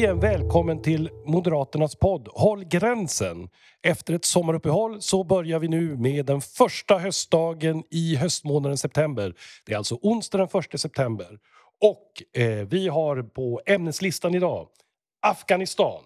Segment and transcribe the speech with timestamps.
[0.00, 3.48] Återigen välkommen till Moderaternas podd Håll gränsen.
[3.82, 9.34] Efter ett sommaruppehåll så börjar vi nu med den första höstdagen i höstmånaden september.
[9.66, 11.38] Det är alltså onsdag den 1 september.
[11.80, 14.68] Och eh, vi har på ämneslistan idag
[15.22, 16.02] Afghanistan,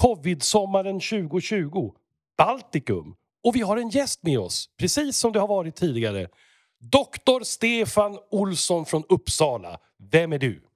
[0.00, 1.92] Covid-sommaren 2020,
[2.36, 6.28] Baltikum och vi har en gäst med oss, precis som det har varit tidigare.
[6.80, 9.78] Doktor Stefan Olsson från Uppsala.
[10.10, 10.67] Vem är du?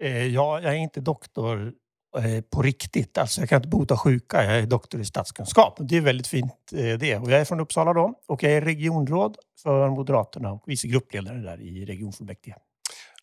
[0.00, 1.72] Eh, ja, jag är inte doktor
[2.18, 3.18] eh, på riktigt.
[3.18, 4.44] Alltså jag kan inte bota sjuka.
[4.44, 5.78] Jag är doktor i statskunskap.
[5.80, 7.16] Det är väldigt fint eh, det.
[7.16, 11.38] Och jag är från Uppsala då och jag är regionråd för Moderaterna och vice gruppledare
[11.38, 12.54] där i regionfullmäktige.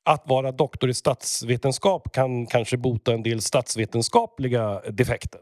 [0.04, 5.42] Att vara doktor i statsvetenskap kan kanske bota en del statsvetenskapliga defekter.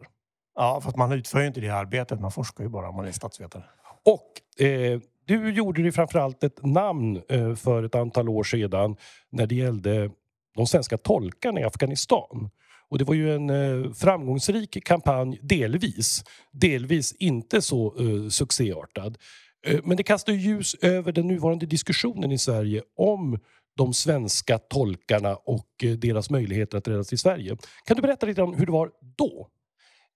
[0.55, 2.20] Ja, för att man utför ju inte det arbetet.
[2.20, 3.64] Man forskar ju bara om man är statsvetare.
[4.05, 8.95] Och eh, du gjorde ju framförallt ett namn eh, för ett antal år sedan
[9.31, 10.11] när det gällde
[10.56, 12.50] de svenska tolkarna i Afghanistan.
[12.89, 16.23] Och det var ju en eh, framgångsrik kampanj, delvis.
[16.52, 19.17] Delvis inte så eh, succéartad.
[19.67, 23.39] Eh, men det kastar ljus över den nuvarande diskussionen i Sverige om
[23.78, 27.58] de svenska tolkarna och eh, deras möjligheter att räddas till Sverige.
[27.86, 29.50] Kan du berätta lite om hur det var då?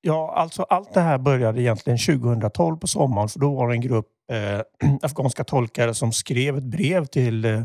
[0.01, 3.81] Ja, alltså allt det här började egentligen 2012 på sommaren för då var det en
[3.81, 7.61] grupp eh, afghanska tolkare som skrev ett brev till eh,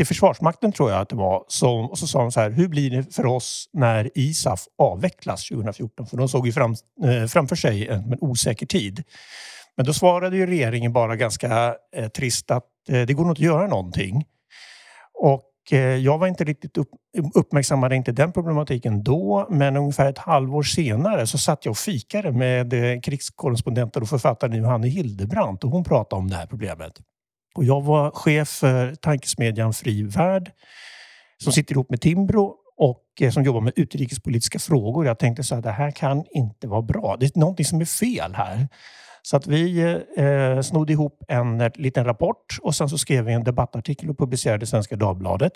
[0.00, 1.44] till Försvarsmakten tror jag att det var.
[1.48, 5.48] Som, och så sa de så här, hur blir det för oss när ISAF avvecklas
[5.48, 6.06] 2014?
[6.06, 9.02] För de såg ju fram, eh, framför sig en, en, osäker tid.
[9.76, 13.40] Men då svarade ju regeringen bara ganska eh, trist att eh, det går nog inte
[13.40, 14.24] att göra någonting.
[15.14, 16.90] Och eh, jag var inte riktigt upp,
[17.34, 22.32] uppmärksammade inte den problematiken då, men ungefär ett halvår senare så satt jag och fikade
[22.32, 27.00] med eh, krigskorrespondenten och författaren Johanne Hildebrandt och hon pratade om det här problemet.
[27.54, 30.52] Och jag var chef för tankesmedjan Fri Värld
[31.42, 35.06] som sitter ihop med Timbro och eh, som jobbar med utrikespolitiska frågor.
[35.06, 37.16] Jag tänkte så här, det här kan inte vara bra.
[37.20, 38.68] Det är någonting som är fel här.
[39.22, 39.80] Så att vi
[40.16, 44.10] eh, eh snodde ihop en eh, liten rapport och sen så skrev vi en debattartikel
[44.10, 45.52] och publicerade i Svenska Dagbladet.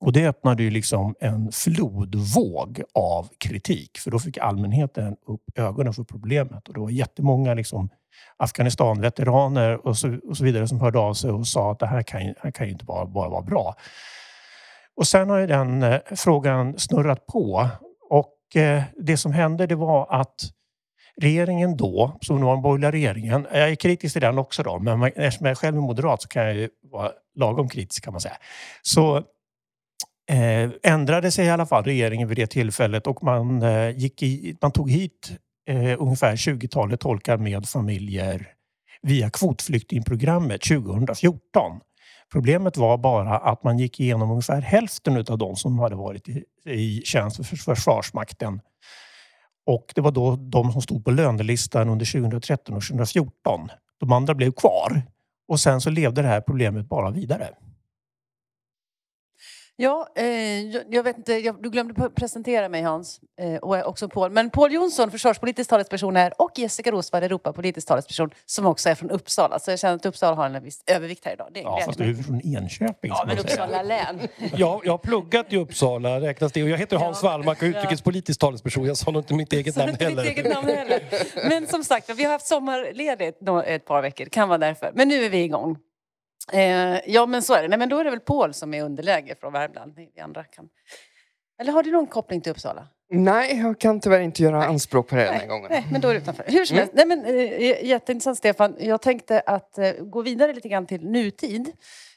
[0.00, 5.92] Och det öppnade ju liksom en flodvåg av kritik för då fick allmänheten upp ögonen
[5.92, 7.88] för problemet och det var jättemånga liksom
[8.36, 12.02] Afghanistan-veteraner och så, och så vidare som hörde av sig och sa att det här
[12.02, 13.74] kan, här kan ju inte bara, bara vara bra.
[14.96, 17.68] Och sen har ju den eh, frågan snurrat på
[18.10, 20.34] och eh, det som hände det var att
[21.20, 25.02] regeringen då, som var den borgerliga regeringen, jag är kritisk till den också då, men
[25.02, 28.36] eftersom jag själv är moderat så kan jag ju vara lagom kritisk kan man säga.
[28.82, 29.16] Så
[30.30, 34.56] eh, ändrade sig i alla fall regeringen vid det tillfället och man, eh, gick i,
[34.60, 35.32] man tog hit
[35.68, 38.48] eh, ungefär 20-talet tolkar med familjer
[39.02, 41.80] via kvotflyktingprogrammet 2014.
[42.32, 46.44] Problemet var bara att man gick igenom ungefär hälften av de som hade varit i,
[46.64, 48.60] i tjänst för Försvarsmakten.
[49.66, 53.68] Och det var då de som stod på lönelistan under 2013 och 2014.
[54.00, 55.02] De andra blev kvar.
[55.48, 57.48] Och sen så levde det här problemet bara vidare.
[59.76, 60.24] Ja, eh,
[60.90, 64.30] jag vet inte, jag, du glömde presentera mig Hans eh, och också Paul.
[64.30, 69.10] Men Paul Jonsson, försvarspolitisk talesperson här och Jessica Rosvall, Europapolitisk talesperson som också är från
[69.10, 69.58] Uppsala.
[69.58, 71.48] Så jag känner att Uppsala har en viss övervikt här idag.
[71.54, 73.10] Det ja, fast du är från Enköping.
[73.14, 74.20] Ja, men Uppsala län.
[74.56, 76.62] ja, jag har pluggat i Uppsala, räknas det.
[76.62, 77.28] Och jag heter Hans ja.
[77.28, 78.84] Wallmark och är utrikespolitisk talesperson.
[78.86, 80.24] Jag sa nog inte mitt eget namn heller.
[80.24, 81.02] Mitt eget namn heller.
[81.48, 84.24] Men som sagt, vi har haft sommarledigt ett par veckor.
[84.24, 84.92] kan vara därför.
[84.94, 85.76] Men nu är vi igång.
[86.52, 87.68] Eh, ja, men så är det.
[87.68, 89.94] Nej, men då är det väl Paul som är underläge från Värmland.
[89.96, 90.68] Vi andra kan...
[91.60, 92.88] Eller har du någon koppling till Uppsala?
[93.10, 94.68] Nej, jag kan tyvärr inte göra nej.
[94.68, 95.66] anspråk på det den här gången.
[95.70, 96.44] Nej, men då är det utanför.
[96.46, 96.80] Hur som mm.
[96.80, 96.94] helst.
[96.94, 98.76] Nej, men, eh, jätteintressant Stefan.
[98.78, 101.72] Jag tänkte att eh, gå vidare lite grann till nutid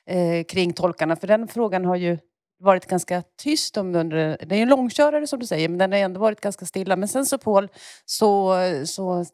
[0.06, 1.16] eh, kring tolkarna.
[1.16, 2.18] För den frågan har ju
[2.60, 4.38] varit ganska tyst om under...
[4.46, 6.96] Det är en långkörare som du säger, men den har ändå varit ganska stilla.
[6.96, 7.70] Men sen så Paul,
[8.06, 8.56] så,
[8.86, 9.26] så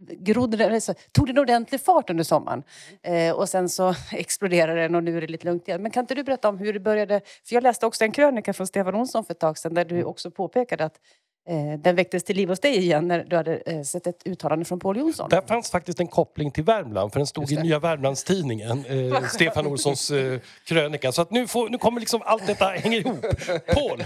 [0.00, 2.62] grodde den, så, tog den ordentlig fart under sommaren.
[3.02, 5.82] Eh, och sen så exploderade den och nu är det lite lugnt igen.
[5.82, 7.20] Men kan inte du berätta om hur det började?
[7.44, 9.94] För jag läste också en krönika från Stefan Olsson för ett tag sedan där du
[9.94, 10.06] mm.
[10.06, 11.00] också påpekade att
[11.48, 14.64] eh, den väcktes till liv hos dig igen när du hade eh, sett ett uttalande
[14.64, 15.28] från Paul Jonsson.
[15.30, 19.66] Där fanns faktiskt en koppling till Värmland för den stod i Nya Värmlandstidningen, eh, Stefan
[19.66, 21.12] Olssons eh, krönika.
[21.12, 23.26] Så att nu, får, nu kommer liksom allt detta hänger ihop.
[23.74, 24.04] Paul!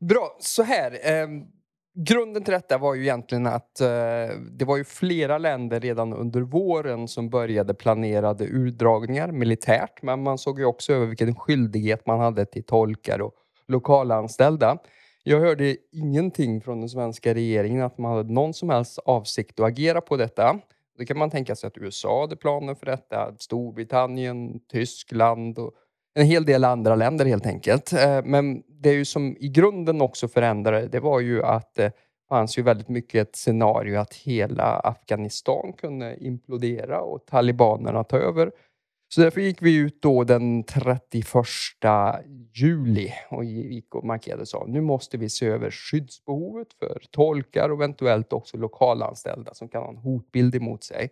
[0.00, 0.98] Bra, så här.
[1.94, 3.86] Grunden till detta var ju egentligen att eh,
[4.50, 10.38] det var ju flera länder redan under våren som började planerade urdragningar militärt men man
[10.38, 13.34] såg ju också över vilken skyldighet man hade till tolkar och
[13.68, 14.78] lokalanställda.
[15.22, 19.66] Jag hörde ingenting från den svenska regeringen att man hade någon som helst avsikt att
[19.66, 20.60] agera på detta.
[20.98, 25.72] Då kan man tänka sig att USA hade planer för detta, Storbritannien, Tyskland och
[26.14, 27.92] en hel del andra länder helt enkelt.
[27.92, 31.92] Eh, men det är ju som i grunden också förändrade, det var ju att det
[32.28, 38.50] fanns ju väldigt mycket ett scenario att hela Afghanistan kunde implodera och talibanerna ta över.
[39.10, 41.24] Så därför gick vi ut då den 31
[42.54, 47.68] juli och gick och markerade och sa nu måste vi se över skyddsbehovet för tolkar
[47.68, 51.10] och eventuellt också lokalanställda som kan ha en hotbild emot sig.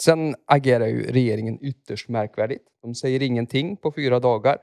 [0.00, 2.62] Sen agerar ju regeringen ytterst märkvärdigt.
[2.82, 4.58] De säger ingenting på fyra dagar.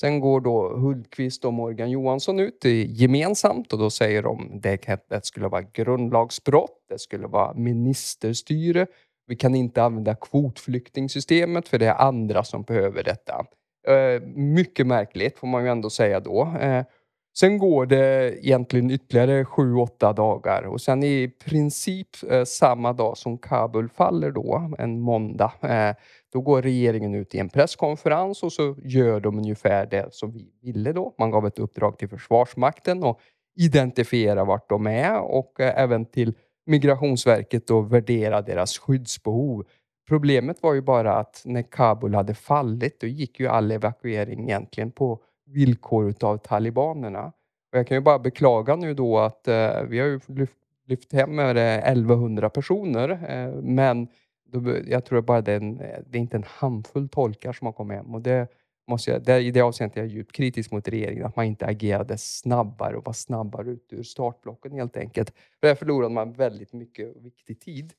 [0.00, 5.26] Sen går då Hultqvist och Morgan Johansson ut gemensamt och då säger de att det
[5.26, 8.86] skulle vara grundlagsbrott, det skulle vara ministerstyre,
[9.28, 13.46] vi kan inte använda kvotflyktingsystemet för det är andra som behöver detta.
[13.88, 16.56] Eh, mycket märkligt får man ju ändå säga då.
[16.60, 16.84] Eh,
[17.40, 23.16] Sen går det egentligen ytterligare sju, åtta dagar och sen i princip eh, samma dag
[23.16, 25.94] som Kabul faller då, en måndag, eh,
[26.32, 30.50] då går regeringen ut i en presskonferens och så gör de ungefär det som vi
[30.62, 31.14] ville då.
[31.18, 33.20] Man gav ett uppdrag till Försvarsmakten och
[33.56, 36.34] identifiera vart de är och eh, även till
[36.66, 39.64] Migrationsverket och värdera deras skyddsbehov.
[40.08, 44.90] Problemet var ju bara att när Kabul hade fallit, då gick ju all evakuering egentligen
[44.90, 47.32] på villkor utav talibanerna.
[47.72, 50.56] Och jag kan ju bara beklaga nu då att eh, vi har ju lyft,
[50.86, 54.08] lyft hem över 1100 personer, eh, men
[54.52, 57.72] då, jag tror bara det är, en, det är inte en handfull tolkar som har
[57.72, 58.14] kommit hem.
[58.14, 58.48] Och det,
[58.88, 61.66] måste jag, det, I det avseendet är jag djupt kritisk mot regeringen, att man inte
[61.66, 65.30] agerade snabbare och var snabbare ut ur startblocken helt enkelt.
[65.60, 67.92] För där förlorade man väldigt mycket viktig tid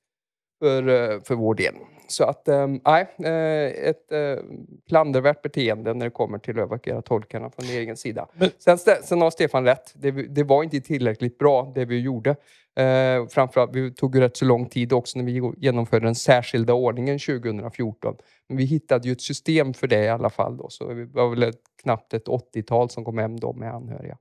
[0.60, 1.74] för, eh, för vår del.
[2.08, 4.44] Så att, ehm, nej, äh, ett äh,
[4.88, 8.28] klandervärt beteende när det kommer till att evakuera tolkarna från regeringens sida.
[8.34, 8.50] Men...
[8.58, 12.36] Sen, sen har Stefan rätt, det, det var inte tillräckligt bra det vi gjorde.
[12.76, 16.74] Eh, framförallt, vi tog ju rätt så lång tid också när vi genomförde den särskilda
[16.74, 18.16] ordningen 2014.
[18.48, 20.58] Men vi hittade ju ett system för det i alla fall.
[20.58, 24.18] Då, så vi var väl ett, knappt ett 80-tal som kom hem då med anhöriga.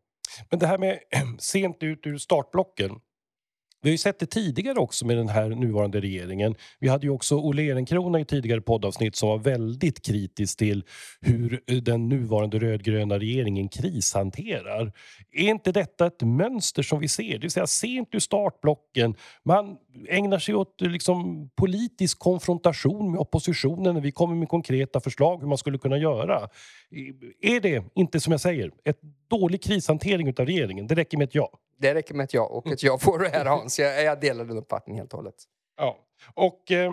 [0.50, 0.98] Men det här med
[1.38, 3.00] sent ut ur startblocken.
[3.82, 6.54] Vi har ju sett det tidigare också med den här nuvarande regeringen.
[6.78, 10.84] Vi hade ju också Olle Ehrenkrona i tidigare poddavsnitt som var väldigt kritisk till
[11.20, 14.92] hur eh, den nuvarande rödgröna regeringen krishanterar.
[15.32, 17.32] Är inte detta ett mönster som vi ser?
[17.32, 19.14] Det vill säga sent ur startblocken.
[19.44, 19.76] Man
[20.08, 25.40] ägnar sig åt eh, liksom, politisk konfrontation med oppositionen när vi kommer med konkreta förslag
[25.40, 26.48] hur man skulle kunna göra.
[27.40, 29.00] Är det inte som jag säger, ett
[29.30, 30.86] dålig krishantering av regeringen?
[30.86, 31.50] Det räcker med ett ja.
[31.78, 33.78] Det räcker med ett ja och ett ja på det här Hans.
[33.78, 35.34] Jag, jag delar den uppfattningen helt och hållet.
[35.76, 35.98] Ja,
[36.34, 36.70] och...
[36.70, 36.92] Eh,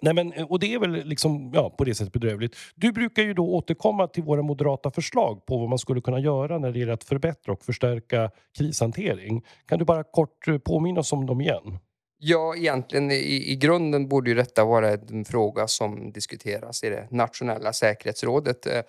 [0.00, 2.56] nej men, och det är väl liksom, ja, på det sättet bedrövligt.
[2.74, 6.58] Du brukar ju då återkomma till våra moderata förslag på vad man skulle kunna göra
[6.58, 9.44] när det gäller att förbättra och förstärka krishantering.
[9.66, 11.78] Kan du bara kort eh, påminna oss om dem igen?
[12.18, 17.08] Ja, egentligen i, i grunden borde ju detta vara en fråga som diskuteras i det
[17.10, 18.66] nationella säkerhetsrådet.
[18.66, 18.82] Eh,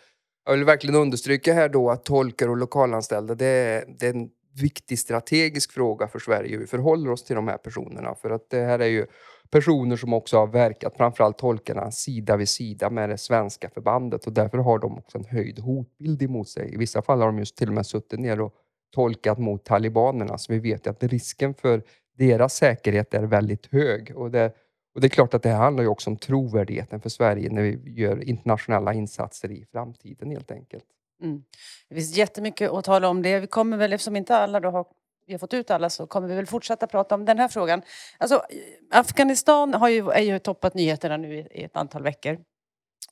[0.45, 4.29] jag vill verkligen understryka här då att tolkar och lokalanställda, det det är en
[4.61, 8.15] viktig strategisk fråga för Sverige hur vi förhåller oss till de här personerna.
[8.15, 9.05] För att det här är ju
[9.49, 14.33] personer som också har verkat, framförallt tolkarna, sida vid sida med det svenska förbandet och
[14.33, 16.73] därför har de också en höjd hotbild emot sig.
[16.73, 18.53] I vissa fall har de just till och med suttit ner och
[18.93, 21.83] tolkat mot talibanerna så vi vet att risken för
[22.17, 24.11] deras säkerhet är väldigt hög.
[24.15, 24.53] Och det,
[24.95, 27.93] och det är klart att det handlar ju också om trovärdigheten för Sverige när vi
[28.01, 30.85] gör internationella insatser i framtiden helt enkelt.
[31.23, 31.43] Mm.
[31.89, 33.39] Det finns jättemycket att tala om det.
[33.39, 34.85] Vi kommer väl, eftersom inte alla då har
[35.25, 37.81] vi har fått ut alla så kommer vi väl fortsätta prata om den här frågan.
[38.17, 38.43] Alltså,
[38.91, 42.37] Afghanistan har ju, är ju toppat nyheterna nu i, i ett antal veckor.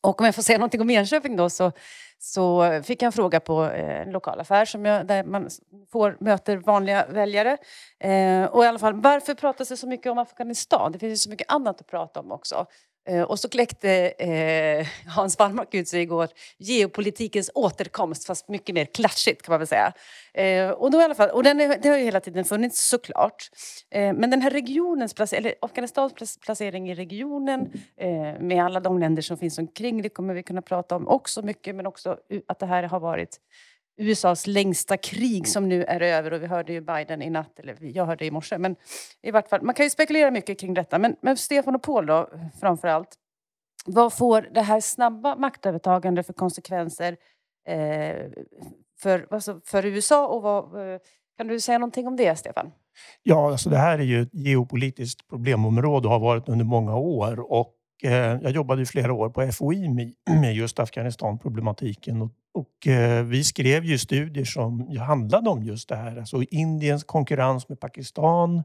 [0.01, 1.72] Och om jag får säga någonting om Enköping då så,
[2.20, 5.50] så fick jag en fråga på eh, en lokalaffär som jag, där man
[5.91, 7.58] får, möter vanliga väljare.
[8.00, 10.91] Eh, och i alla fall, varför pratas det så mycket om Afghanistan?
[10.91, 12.65] Det finns ju så mycket annat att prata om också.
[13.10, 16.27] Eh, och så kläckte eh, Hans Wallmark ut sig igår
[16.58, 19.93] geopolitikens återkomst, fast mycket mer klatschigt kan man väl säga.
[20.34, 22.89] Eh, och, då i alla fall, och den är, det har ju hela tiden funnits
[22.89, 23.50] såklart.
[23.91, 29.00] Eh, men den här regionens placering, eller Afghanistans placering i regionen eh, med alla de
[29.00, 32.17] länder som finns omkring, det kommer vi kunna prata om också mycket, men också
[32.48, 33.39] att det här har varit
[33.98, 37.78] USAs längsta krig som nu är över och vi hörde ju Biden i natt, eller
[37.82, 38.58] jag hörde i morse.
[38.58, 38.76] Men
[39.22, 41.00] i vart fall, man kan ju spekulera mycket kring detta.
[41.00, 42.30] Men, men Stefan och Paul då,
[42.60, 43.16] framför allt.
[43.86, 47.18] Vad får det här snabba maktövertagandet för konsekvenser
[47.68, 48.32] eh,
[49.00, 50.28] för, alltså för USA?
[50.28, 51.00] Och vad, eh,
[51.38, 52.72] kan du säga någonting om det, Stefan?
[53.24, 57.52] Ja, alltså det här är ju ett geopolitiskt problemområde och har varit under många år.
[57.52, 59.90] Och Eh, jag jobbade i flera år på FOI
[60.42, 65.96] med just Afghanistan-problematiken och, och eh, vi skrev ju studier som handlade om just det
[65.96, 66.17] här.
[66.17, 68.63] Alltså Indiens konkurrens med Pakistan,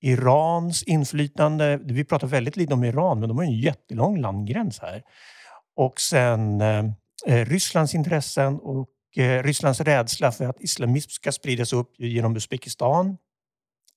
[0.00, 1.80] Irans inflytande.
[1.84, 5.02] Vi pratar väldigt lite om Iran, men de har en jättelång landgräns här.
[5.76, 6.84] Och sen eh,
[7.26, 13.16] eh, Rysslands intressen och eh, Rysslands rädsla för att islamism ska spridas upp genom Uzbekistan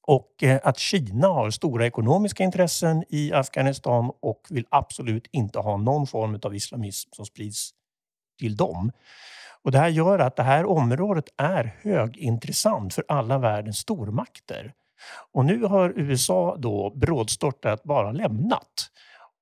[0.07, 5.77] och eh, att Kina har stora ekonomiska intressen i Afghanistan och vill absolut inte ha
[5.77, 7.73] någon form av islamism som sprids
[8.37, 8.91] till dem.
[9.63, 14.73] Och det här gör att det här området är högintressant för alla världens stormakter.
[15.33, 18.89] Och nu har USA då brådstörtat bara lämnat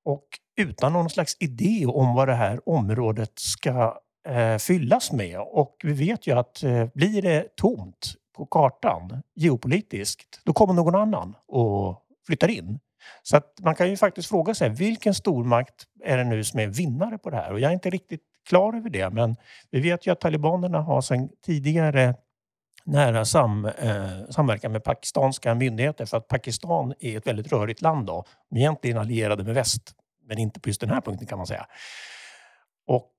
[0.05, 0.25] och
[0.57, 5.39] utan någon slags idé om vad det här området ska eh, fyllas med.
[5.39, 10.95] Och vi vet ju att eh, blir det tomt på kartan geopolitiskt, då kommer någon
[10.95, 12.79] annan och flyttar in.
[13.23, 16.67] Så att man kan ju faktiskt fråga sig vilken stormakt är det nu som är
[16.67, 17.51] vinnare på det här?
[17.51, 19.35] Och jag är inte riktigt klar över det, men
[19.71, 22.15] vi vet ju att talibanerna har sedan tidigare
[22.85, 28.05] nära sam, eh, samverkan med pakistanska myndigheter för att Pakistan är ett väldigt rörigt land.
[28.05, 28.25] Då.
[28.49, 29.95] De är egentligen allierade med väst,
[30.27, 31.65] men inte på just den här punkten kan man säga.
[32.87, 33.11] Och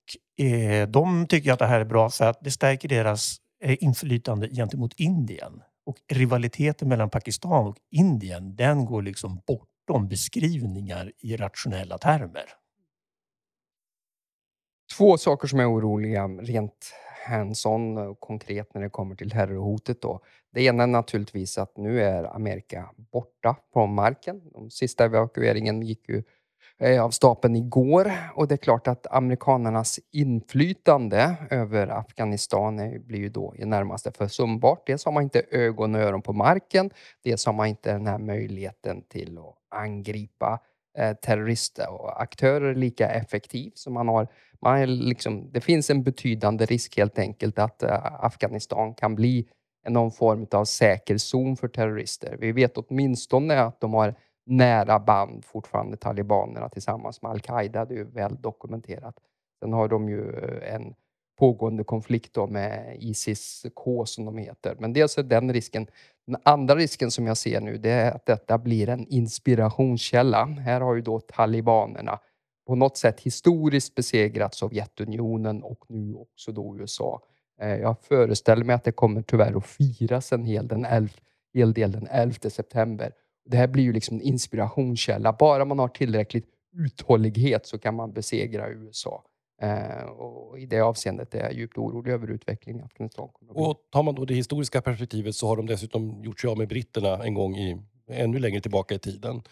[0.47, 4.49] eh, de tycker att det här är bra för att det stärker deras eh, inflytande
[4.49, 5.63] gentemot Indien.
[5.87, 12.45] Och rivaliteten mellan Pakistan och Indien, den går liksom bortom beskrivningar i rationella termer.
[14.97, 16.93] Två saker som är oroliga rent
[17.27, 20.03] hands-on och konkret när det kommer till terrorhotet.
[20.03, 20.21] Då.
[20.53, 24.41] Det ena är naturligtvis att nu är Amerika borta från marken.
[24.53, 26.23] De sista evakueringen gick ju
[26.79, 32.77] eh, av stapeln igår och det är klart att amerikanernas inflytande över Afghanistan
[33.07, 34.87] blir ju då i närmaste försumbart.
[34.87, 36.91] Dels har man inte ögon och öron på marken,
[37.25, 40.61] dels har man inte den här möjligheten till att angripa
[40.99, 44.29] eh, terrorister och aktörer lika effektivt som man har
[44.61, 49.49] man är liksom, det finns en betydande risk helt enkelt att eh, Afghanistan kan bli
[49.89, 52.37] någon form av säker zon för terrorister.
[52.41, 54.15] Vi vet åtminstone att de har
[54.47, 57.85] nära band fortfarande, talibanerna tillsammans med al-Qaida.
[57.85, 59.15] Det är väl dokumenterat.
[59.61, 60.95] Sen har de ju eh, en
[61.39, 64.77] pågående konflikt då med Isis-K som de heter.
[64.79, 65.87] Men dels är den risken.
[66.27, 70.45] Den andra risken som jag ser nu det är att detta blir en inspirationskälla.
[70.45, 72.19] Här har ju då talibanerna
[72.67, 77.23] på något sätt historiskt besegrat Sovjetunionen och nu också då USA.
[77.61, 81.13] Eh, jag föreställer mig att det kommer tyvärr att firas en hel, den 11,
[81.55, 83.13] hel del den 11 september.
[83.45, 85.33] Det här blir ju liksom en inspirationskälla.
[85.33, 86.47] Bara man har tillräckligt
[86.77, 89.25] uthållighet så kan man besegra USA.
[89.63, 93.29] Eh, och I det avseendet är jag djupt orolig över utvecklingen i Afghanistan.
[93.49, 96.69] Och tar man då det historiska perspektivet så har de dessutom gjort sig av med
[96.69, 99.43] britterna en gång i ännu längre tillbaka i tiden.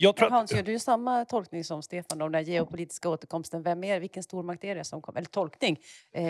[0.00, 3.62] Jag tror Hans, gör du samma tolkning som Stefan om den geopolitiska återkomsten?
[3.62, 5.18] Vem är Vilken stormakt är det som kommer?
[5.18, 5.78] Eller tolkning?
[6.12, 6.24] Eh,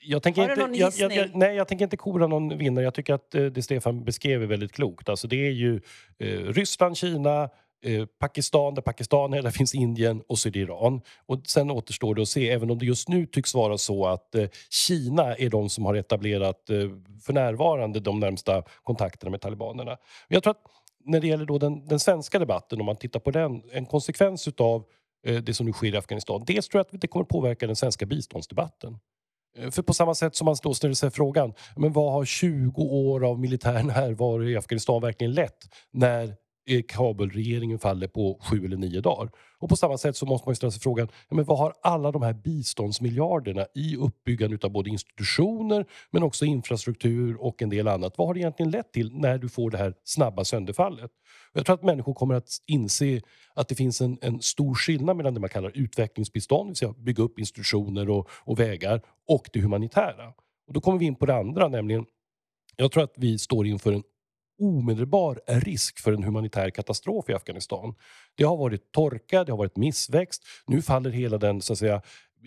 [0.00, 1.10] jag tänker har inte, du någon gissning?
[1.10, 2.84] Jag, jag, nej, jag tänker inte kora någon vinnare.
[2.84, 5.08] Jag tycker att eh, det Stefan beskrev är väldigt klokt.
[5.08, 5.80] Alltså det är ju
[6.18, 7.50] eh, Ryssland, Kina,
[7.84, 11.00] eh, Pakistan, där Pakistan är, där finns Indien och så är det Iran.
[11.26, 14.34] Och sen återstår det att se, även om det just nu tycks vara så att
[14.34, 16.76] eh, Kina är de som har etablerat, eh,
[17.22, 19.96] för närvarande, de närmsta kontakterna med talibanerna.
[20.28, 20.62] Jag tror att
[21.08, 24.48] när det gäller då den, den svenska debatten, om man tittar på den, en konsekvens
[24.48, 24.84] utav
[25.26, 26.44] eh, det som nu sker i Afghanistan.
[26.46, 28.98] Dels tror jag att det kommer påverka den svenska biståndsdebatten.
[29.58, 32.82] Eh, för på samma sätt som man då ställer sig frågan, men vad har 20
[32.82, 36.36] år av militär närvaro i Afghanistan verkligen lett när
[36.68, 39.30] Eh, Kabulregeringen faller på sju eller nio dagar.
[39.58, 42.12] Och på samma sätt så måste man ställa sig frågan, ja, men vad har alla
[42.12, 48.18] de här biståndsmiljarderna i uppbyggandet av både institutioner men också infrastruktur och en del annat.
[48.18, 51.10] Vad har det egentligen lett till när du får det här snabba sönderfallet?
[51.52, 53.20] Jag tror att människor kommer att inse
[53.54, 56.92] att det finns en, en stor skillnad mellan det man kallar utvecklingsbistånd, det vill säga
[56.92, 60.32] bygga upp institutioner och, och vägar, och det humanitära.
[60.66, 62.06] Och då kommer vi in på det andra, nämligen
[62.76, 64.02] jag tror att vi står inför en
[64.58, 67.94] omedelbar risk för en humanitär katastrof i Afghanistan.
[68.36, 70.42] Det har varit torka, det har varit missväxt.
[70.66, 72.02] Nu faller hela den så att säga,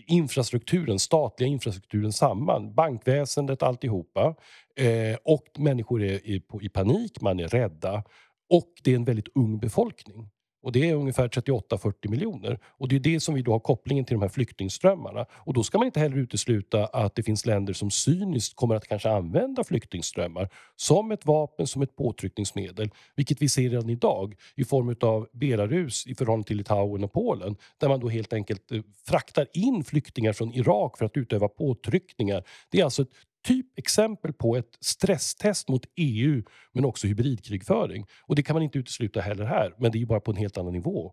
[0.08, 2.74] infrastrukturen, statliga infrastrukturen samman.
[2.74, 4.36] Bankväsendet, alltihopa.
[4.76, 8.04] Eh, och människor är i, i panik, man är rädda.
[8.50, 10.30] Och det är en väldigt ung befolkning.
[10.62, 12.60] Och det är ungefär 38-40 miljoner.
[12.66, 15.26] Och det är det som vi då har kopplingen till de här flyktingströmmarna.
[15.32, 18.88] Och då ska man inte heller utesluta att det finns länder som cyniskt kommer att
[18.88, 22.90] kanske använda flyktingströmmar som ett vapen, som ett påtryckningsmedel.
[23.16, 27.56] Vilket vi ser redan idag i form av Belarus i förhållande till Litauen och Polen.
[27.78, 32.44] Där man då helt enkelt eh, fraktar in flyktingar från Irak för att utöva påtryckningar.
[32.72, 33.10] Det är alltså ett
[33.44, 36.44] typ exempel på ett stresstest mot EU
[36.74, 38.06] men också hybridkrigföring.
[38.28, 40.38] Och det kan man inte utesluta heller här, men det är ju bara på en
[40.38, 41.12] helt annan nivå.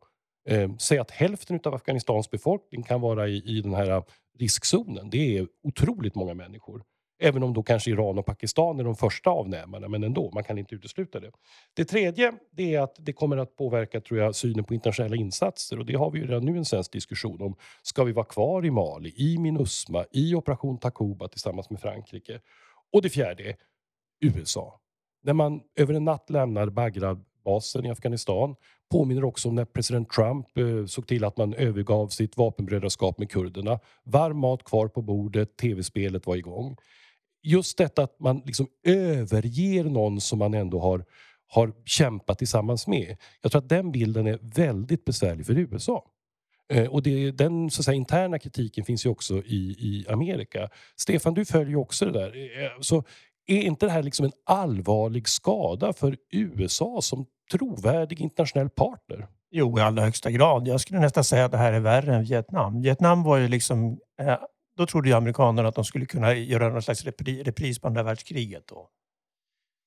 [0.48, 4.04] Eh, säg att hälften av Afghanistans befolkning kan vara i, i den här
[4.38, 5.10] riskzonen.
[5.10, 6.82] Det är otroligt många människor.
[7.20, 10.58] Även om då kanske Iran och Pakistan är de första avnämarna, men ändå, man kan
[10.58, 11.30] inte utesluta det.
[11.74, 15.78] Det tredje det är att det kommer att påverka tror jag, synen på internationella insatser
[15.78, 17.56] och det har vi ju redan nu en svensk diskussion om.
[17.82, 22.40] Ska vi vara kvar i Mali, i Minusma, i Operation Takuba tillsammans med Frankrike?
[22.92, 23.56] Och det fjärde,
[24.20, 24.80] USA.
[25.22, 28.54] När man över en natt lämnar Bagdadbasen i Afghanistan
[28.90, 33.30] påminner också om när president Trump eh, såg till att man övergav sitt vapenbrödraskap med
[33.30, 33.80] kurderna.
[34.04, 36.76] Varm mat kvar på bordet, tv-spelet var igång
[37.42, 41.04] just detta att man liksom överger någon som man ändå har,
[41.48, 43.16] har kämpat tillsammans med.
[43.42, 46.04] Jag tror att den bilden är väldigt besvärlig för USA.
[46.72, 50.68] Eh, och det, den så säga, interna kritiken finns ju också i, i Amerika.
[50.96, 52.26] Stefan, du följer ju också det där.
[52.26, 53.04] Eh, så
[53.46, 59.26] är inte det här liksom en allvarlig skada för USA som trovärdig internationell partner?
[59.50, 60.68] Jo, i allra högsta grad.
[60.68, 62.82] Jag skulle nästan säga att det här är värre än Vietnam.
[62.82, 64.36] Vietnam var ju liksom eh,
[64.78, 68.70] då trodde ju amerikanerna att de skulle kunna göra någon slags repris på andra världskriget.
[68.70, 68.90] Och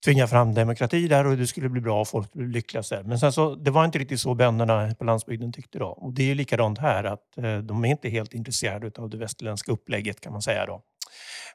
[0.05, 2.83] tvinga fram demokrati där och det skulle bli bra och folk skulle bli lyckliga.
[2.83, 5.87] Så Men sen så, det var inte riktigt så bönderna på landsbygden tyckte då.
[5.87, 9.71] Och det är likadant här, att eh, de är inte helt intresserade av det västerländska
[9.71, 10.81] upplägget kan man säga då.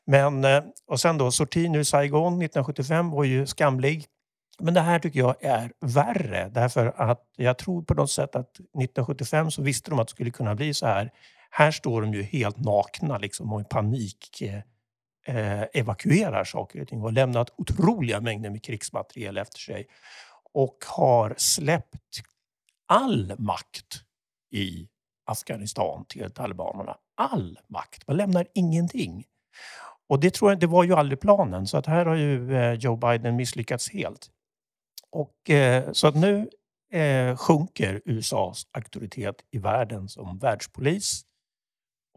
[0.06, 4.06] Men, eh, och sen då, sortin ur Saigon 1975 var ju skamlig.
[4.58, 8.50] Men det här tycker jag är värre därför att jag tror på något sätt att
[8.50, 11.10] 1975 så visste de att det skulle kunna bli så här.
[11.58, 14.60] Här står de ju helt nakna liksom, och i panik eh,
[15.36, 19.86] eh, evakuerar saker och ting och lämnat otroliga mängder med krigsmateriel efter sig
[20.52, 22.22] och har släppt
[22.86, 24.02] all makt
[24.52, 24.88] i
[25.26, 26.96] Afghanistan till talibanerna.
[27.14, 28.06] All makt.
[28.06, 29.24] Man lämnar ingenting.
[30.08, 32.72] Och det, tror jag, det var ju aldrig planen, så att här har ju eh,
[32.72, 34.30] Joe Biden misslyckats helt.
[35.10, 36.50] Och, eh, så att nu
[36.92, 41.26] eh, sjunker USAs auktoritet i världen som världspolis.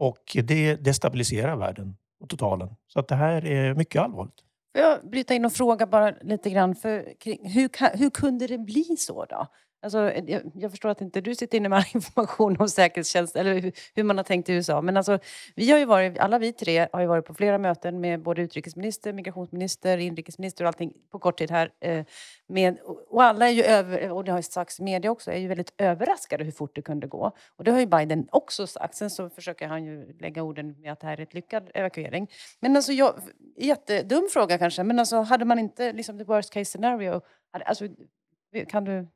[0.00, 2.68] Och det destabiliserar världen och totalen.
[2.86, 4.40] Så att det här är mycket allvarligt.
[4.72, 7.14] Får jag bryta in och fråga bara lite grann, för,
[7.54, 9.46] hur, hur kunde det bli så då?
[9.82, 13.36] Alltså, eh, jag, jag, förstår att inte du sitter inne med all information om säkerhetstjänst
[13.36, 14.80] eller hur, hur, man har tänkt i USA.
[14.80, 15.18] Men alltså,
[15.54, 18.42] vi har ju varit, alla vi tre har ju varit på flera möten med både
[18.42, 21.72] utrikesminister, migrationsminister, inrikesminister och allting på kort tid här.
[21.80, 22.04] Eh,
[22.46, 25.38] med, och alla är ju över, och det har ju sagts i media också, är
[25.38, 27.32] ju väldigt överraskade hur fort det kunde gå.
[27.56, 28.94] Och det har ju Biden också sagt.
[28.94, 32.30] Sen så försöker han ju lägga orden med att det här är ett lyckad evakuering.
[32.60, 33.14] Men alltså, jag,
[33.56, 37.20] jättedum fråga kanske, men alltså hade man inte liksom the worst case scenario,
[37.52, 37.88] alltså,
[38.68, 39.06] kan du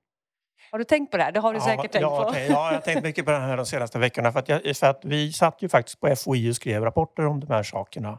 [0.71, 1.33] har du tänkt på det här?
[1.33, 2.39] Det har du ja, säkert tänkt ja, på.
[2.39, 4.33] Ja, jag har tänkt mycket på det här de senaste veckorna.
[4.33, 7.41] För att, jag, för att vi satt ju faktiskt på FOI och skrev rapporter om
[7.41, 8.19] de här sakerna.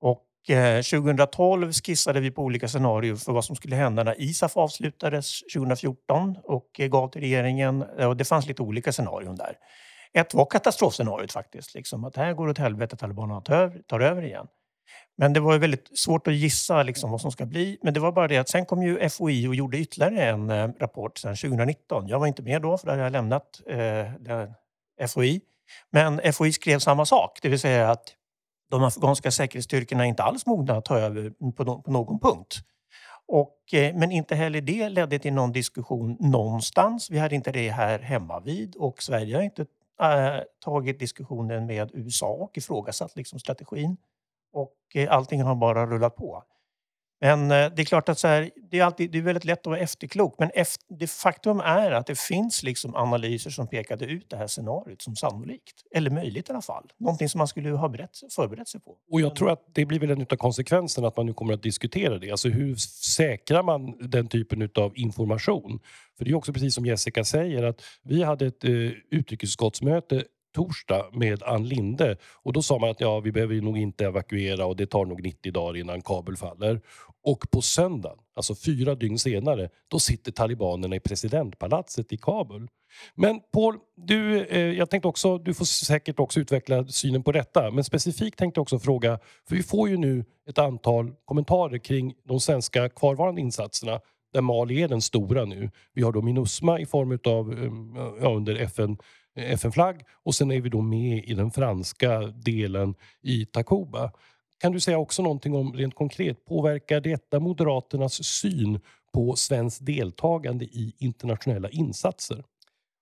[0.00, 4.56] Och eh, 2012 skissade vi på olika scenarier för vad som skulle hända när ISAF
[4.56, 7.82] avslutades 2014 och eh, gav till regeringen.
[7.82, 9.56] Och det fanns lite olika scenarion där.
[10.14, 11.74] Ett var katastrofscenariot faktiskt.
[11.74, 14.46] Liksom, att här går det åt helvete, talibanerna tar, tar över igen.
[15.16, 17.78] Men det var väldigt svårt att gissa liksom vad som ska bli.
[17.82, 20.68] Men det var bara det att sen kom ju FOI och gjorde ytterligare en eh,
[20.78, 22.08] rapport sen 2019.
[22.08, 25.40] Jag var inte med då, för då hade jag lämnat eh, FOI.
[25.90, 28.14] Men FOI skrev samma sak, det vill säga att
[28.70, 32.58] de afghanska säkerhetsstyrkorna är inte alls mogna att ta över på, no på någon punkt.
[33.28, 37.10] Och, eh, men inte heller det ledde till någon diskussion någonstans.
[37.10, 39.62] Vi hade inte det här hemma vid och Sverige har inte
[40.02, 43.96] äh, tagit diskussionen med USA och ifrågasatt liksom strategin
[44.52, 46.44] och eh, allting har bara rullat på.
[47.22, 49.58] Men eh, det är klart att så här, det, är alltid, det är väldigt lätt
[49.58, 50.34] att vara efterklok.
[50.38, 54.46] Men efter, det faktum är att det finns liksom analyser som pekade ut det här
[54.46, 55.82] scenariot som sannolikt.
[55.94, 56.92] Eller möjligt i alla fall.
[56.98, 58.96] Någonting som man skulle ha berett, förberett sig på.
[59.10, 61.62] Och jag tror att det blir väl en av konsekvenserna att man nu kommer att
[61.62, 62.30] diskutera det.
[62.30, 62.76] Alltså hur
[63.16, 65.80] säkrar man den typen av information?
[66.18, 68.70] För det är också precis som Jessica säger att vi hade ett eh,
[69.10, 74.04] utrikesutskottsmöte torsdag med Ann Linde och då sa man att ja, vi behöver nog inte
[74.04, 76.80] evakuera och det tar nog 90 dagar innan Kabul faller.
[77.24, 82.68] Och på söndagen, alltså fyra dygn senare, då sitter talibanerna i presidentpalatset i Kabul.
[83.14, 87.70] Men Paul, du, eh, jag tänkte också, du får säkert också utveckla synen på detta,
[87.70, 92.14] men specifikt tänkte jag också fråga, för vi får ju nu ett antal kommentarer kring
[92.24, 94.00] de svenska kvarvarande insatserna
[94.32, 95.70] där Mali är den stora nu.
[95.94, 97.72] Vi har då Minusma i form av eh,
[98.22, 98.96] ja, under FN
[99.36, 104.12] Eh, FN-flagg och sen är vi då med i den franska delen i Takuba.
[104.58, 108.80] Kan du säga också någonting om rent konkret, påverkar detta Moderaternas syn
[109.14, 112.44] på svenskt deltagande i internationella insatser?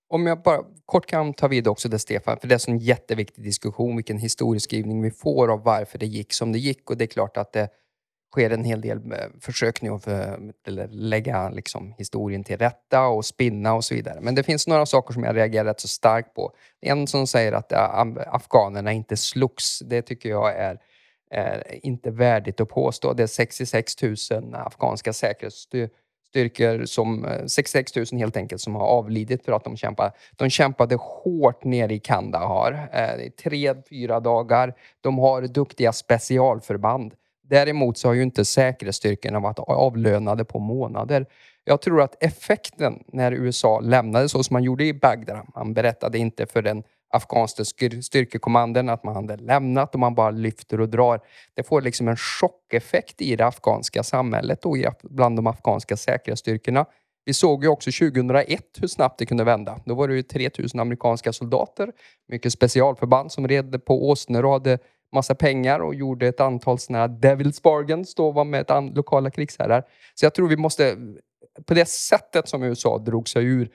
[0.09, 3.43] Om jag bara kort kan ta vid också det Stefan, för det är en jätteviktig
[3.43, 7.07] diskussion vilken historieskrivning vi får av varför det gick som det gick och det är
[7.07, 7.69] klart att det
[8.31, 10.35] sker en hel del eh, försök nu att eh,
[10.89, 14.21] lägga liksom historien till rätta och spinna och så vidare.
[14.21, 16.53] Men det finns några saker som jag reagerar rätt så starkt på.
[16.81, 20.77] En som säger att eh, afghanerna inte slogs, det tycker jag är
[21.33, 23.13] är inte värdigt att påstå.
[23.13, 24.15] Det är 66 000
[24.53, 30.11] afghanska säkerhetsstyrkor som 66 000 helt enkelt som har avlidit för att de kämpade.
[30.35, 32.89] De kämpade hårt nere i Kandahar.
[33.19, 34.73] i tre, fyra dagar.
[35.01, 37.13] De har duktiga specialförband.
[37.51, 41.25] Däremot så har ju inte säkerhetsstyrkorna varit avlönade på månader.
[41.63, 46.17] Jag tror att effekten när USA lämnade så som man gjorde i Bagdad, man berättade
[46.17, 46.83] inte för den
[47.13, 47.63] afghanska
[48.01, 51.19] styrkekommanden att man hade lämnat och man bara lyfter och drar.
[51.53, 56.85] Det får liksom en chockeffekt i det afghanska samhället och bland de afghanska säkerhetsstyrkorna.
[57.25, 59.79] Vi såg ju också 2001 hur snabbt det kunde vända.
[59.85, 61.91] Då var det ju 3000 amerikanska soldater,
[62.27, 64.79] mycket specialförband som red på åsnor och hade
[65.11, 69.29] massa pengar och gjorde ett antal såna här Devil's Bargains, då var med ett lokala
[69.29, 69.83] krigsherrar.
[70.15, 70.97] Så jag tror vi måste,
[71.65, 73.69] på det sättet som USA drog sig ur,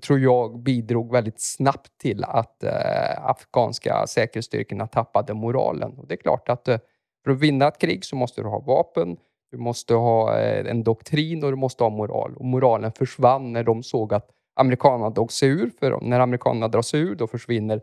[0.00, 5.98] tror jag bidrog väldigt snabbt till att eh, afghanska säkerhetsstyrkorna tappade moralen.
[5.98, 6.78] Och det är klart att eh,
[7.24, 9.16] för att vinna ett krig så måste du ha vapen,
[9.50, 12.36] du måste ha eh, en doktrin och du måste ha moral.
[12.36, 15.70] Och moralen försvann när de såg att amerikanerna drog sig ur.
[15.80, 17.80] För när amerikanerna drar sig ur då försvinner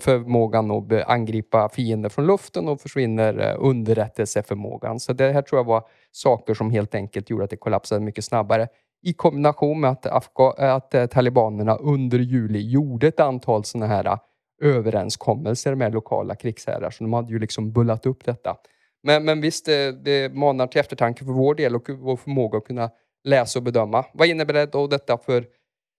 [0.00, 5.00] förmågan att angripa fiender från luften och försvinner eh, underrättelseförmågan.
[5.00, 8.24] Så det här tror jag var saker som helt enkelt gjorde att det kollapsade mycket
[8.24, 8.68] snabbare.
[9.02, 14.04] I kombination med att, Afga att eh, talibanerna under juli gjorde ett antal sådana här
[14.04, 14.18] eh,
[14.62, 16.90] överenskommelser med lokala krigsherrar.
[16.90, 18.56] Så de hade ju liksom bullat upp detta.
[19.02, 22.64] Men, men visst, det, det manar till eftertanke för vår del och vår förmåga att
[22.64, 22.90] kunna
[23.24, 24.04] läsa och bedöma.
[24.12, 25.44] Vad innebär det då detta för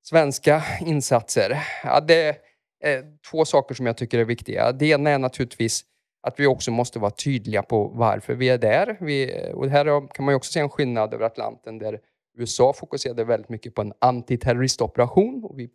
[0.03, 1.57] svenska insatser?
[1.83, 2.46] Ja, det
[2.83, 2.99] eh,
[3.31, 4.71] två saker som jag tycker är viktiga.
[4.71, 5.85] Det ena är naturligtvis
[6.27, 8.97] att vi också måste vara tydliga på varför vi är där.
[9.01, 11.99] Vi, och här kan man också se en skillnad över Atlanten där
[12.37, 15.69] USA fokuserade väldigt mycket på en antiterroristoperation och vi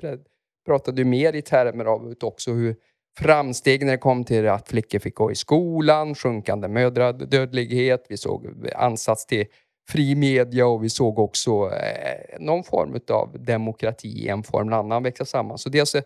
[0.66, 2.76] pratade mer i termer av också hur
[3.18, 8.70] framsteg när det kom till att flickor fick gå i skolan, sjunkande mödradödlighet, vi såg
[8.74, 9.46] ansats till
[9.88, 14.76] fri media och vi såg också eh, någon form av demokrati i en form eller
[14.76, 15.58] annan växa samman.
[15.58, 15.96] Så dels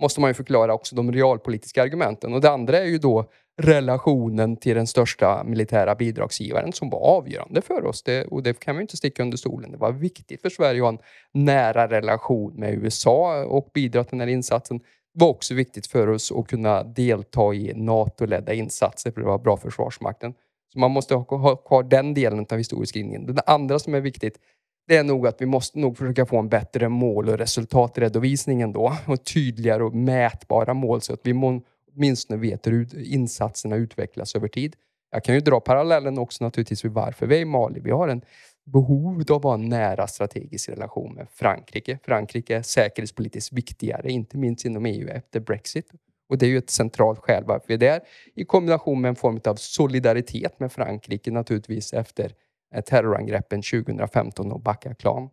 [0.00, 2.34] måste man ju förklara också de realpolitiska argumenten.
[2.34, 3.30] Och det andra är ju då
[3.62, 8.02] relationen till den största militära bidragsgivaren som var avgörande för oss.
[8.02, 9.72] Det, och det kan vi inte sticka under stolen.
[9.72, 14.18] Det var viktigt för Sverige att ha en nära relation med USA och bidra till
[14.18, 14.78] den här insatsen.
[14.78, 19.38] Det var också viktigt för oss att kunna delta i NATO-ledda insatser för det var
[19.38, 20.34] bra för Försvarsmakten.
[20.72, 23.34] Så man måste ha kvar den delen av historieskrivningen.
[23.34, 24.38] Det andra som är viktigt
[24.86, 28.96] det är nog att vi måste nog försöka få en bättre mål och resultatredovisning ändå.
[29.06, 31.60] och tydligare och mätbara mål så att vi
[31.94, 34.76] åtminstone vet hur insatserna utvecklas över tid.
[35.10, 37.80] Jag kan ju dra parallellen också naturligtvis vid varför vi är i Mali.
[37.80, 38.22] Vi har en
[38.64, 41.98] behov av att ha en nära strategisk relation med Frankrike.
[42.02, 45.90] Frankrike är säkerhetspolitiskt viktigare, inte minst inom EU efter Brexit.
[46.28, 48.00] Och det är ju ett centralt skäl varför vi är där.
[48.34, 52.32] I kombination med en form av solidaritet med Frankrike naturligtvis efter
[52.82, 55.30] terrorangreppen 2015 och Backa klan.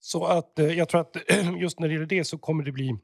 [0.00, 1.16] Så att eh, jag tror att
[1.60, 2.98] just när det gäller det så kommer det bli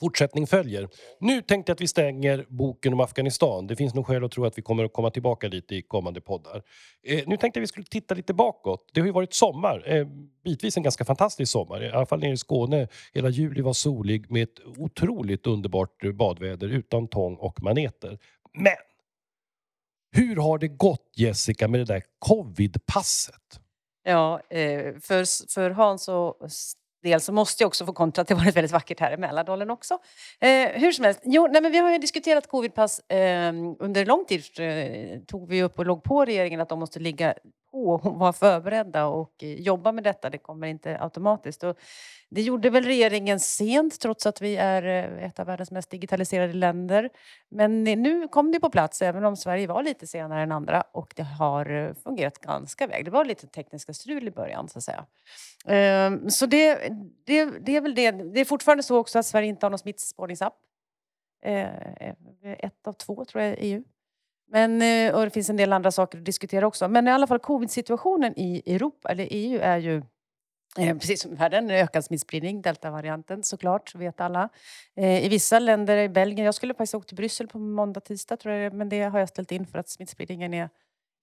[0.00, 0.88] fortsättning följer.
[1.20, 3.66] Nu tänkte jag att vi stänger boken om Afghanistan.
[3.66, 6.20] Det finns nog skäl att tro att vi kommer att komma tillbaka lite i kommande
[6.20, 6.62] poddar.
[7.02, 8.90] Eh, nu tänkte jag att vi skulle titta lite bakåt.
[8.92, 10.06] Det har ju varit sommar, eh,
[10.44, 11.82] bitvis en ganska fantastisk sommar.
[11.82, 12.88] I alla fall nere i Skåne.
[13.14, 18.18] Hela juli var solig med ett otroligt underbart badväder utan tång och maneter.
[18.54, 18.76] Men
[20.12, 23.60] hur har det gått Jessica med det där covidpasset?
[24.04, 26.50] Ja, eh, för, för Hans och
[27.02, 29.70] del så måste jag också få kontra att det varit väldigt vackert här i Mälardalen
[29.70, 29.98] också.
[30.40, 34.24] Eh, hur som helst, jo, nej, men vi har ju diskuterat covidpass eh, under lång
[34.24, 34.42] tid.
[34.58, 37.34] Eh, tog vi upp och låg på regeringen att de måste ligga
[37.76, 40.30] på och vara förberedda och eh, jobba med detta.
[40.30, 41.64] Det kommer inte automatiskt.
[41.64, 41.78] Och
[42.30, 46.52] det gjorde väl regeringen sent trots att vi är eh, ett av världens mest digitaliserade
[46.52, 47.10] länder.
[47.48, 51.12] Men nu kom det på plats även om Sverige var lite senare än andra och
[51.16, 53.04] det har eh, fungerat ganska väl.
[53.04, 55.06] Det var lite tekniska strul i början så att säga.
[55.66, 56.74] Ehm, så det,
[57.24, 58.10] det, det är väl det.
[58.10, 60.54] Det är fortfarande så också att Sverige inte har någon smittspårningsapp.
[62.42, 63.82] Ett av två tror jag i EU.
[64.48, 66.88] Men, eh, och det finns en del andra saker att diskutera också.
[66.88, 70.02] Men i alla fall covid-situationen i Europa, eller EU, är ju
[70.78, 74.48] eh, precis som i världen, ökad smittspridning, deltavarianten såklart, vet alla.
[74.96, 78.36] Eh, I vissa länder, i Belgien, jag skulle faktiskt åka till Bryssel på måndag, tisdag
[78.36, 80.68] tror jag men det har jag ställt in för att smittspridningen är,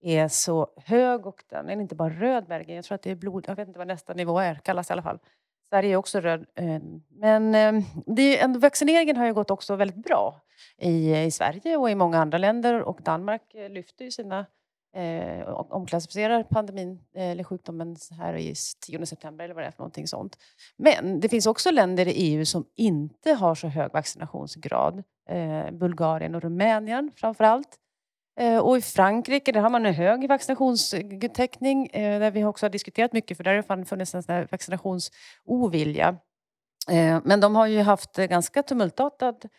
[0.01, 3.15] är så hög och den är inte bara röd Belgien, jag tror att det är
[3.15, 5.19] blod, jag vet inte vad nästa nivå är, kallas i alla fall.
[5.73, 6.45] Sverige är också röd.
[6.55, 10.41] Eh, men ehm, det, är, vaccineringen har ju gått också väldigt bra
[10.77, 12.81] i, i Sverige och i många andra länder.
[12.81, 14.45] Och Danmark eh, lyfter ju sina
[14.95, 18.53] eh, omklassificerar pandemin eh, eller sjukdomen här i
[18.85, 20.37] 10 september eller vad det är för någonting sånt.
[20.77, 25.03] Men det finns också länder i EU som inte har så hög vaccinationsgrad.
[25.29, 27.79] Eh, Bulgarien och Rumänien framför allt.
[28.39, 32.71] Eh, och i Frankrike där har man en hög vaccinationstäckning eh, där vi också har
[32.71, 36.17] diskuterat mycket för där har det funnits en sån vaccinationsovilja.
[36.91, 39.49] Eh, men de har ju haft ganska tumultartad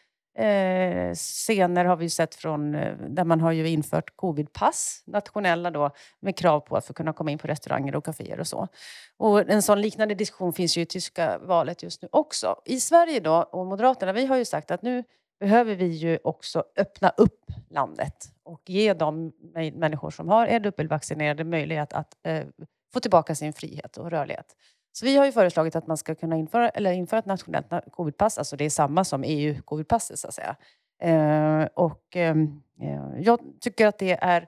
[1.15, 2.73] scener har vi sett från
[3.09, 7.31] där man har ju infört covidpass, nationella då, med krav på att få kunna komma
[7.31, 8.69] in på restauranger och kaféer och så.
[9.17, 12.57] Och en sån liknande diskussion finns ju i tyska valet just nu också.
[12.65, 15.05] I Sverige då, och Moderaterna, vi har ju sagt att nu
[15.41, 19.33] behöver vi ju också öppna upp landet och ge de
[19.75, 22.47] människor som har, är dubbelvaccinerade möjlighet att eh,
[22.93, 24.57] få tillbaka sin frihet och rörlighet.
[24.93, 28.39] Så vi har ju föreslagit att man ska kunna införa, eller införa ett nationellt covidpass,
[28.39, 30.57] alltså det är samma som EU-covidpasset så att säga.
[31.03, 34.47] Eh, och ehm, eh, jag tycker att det är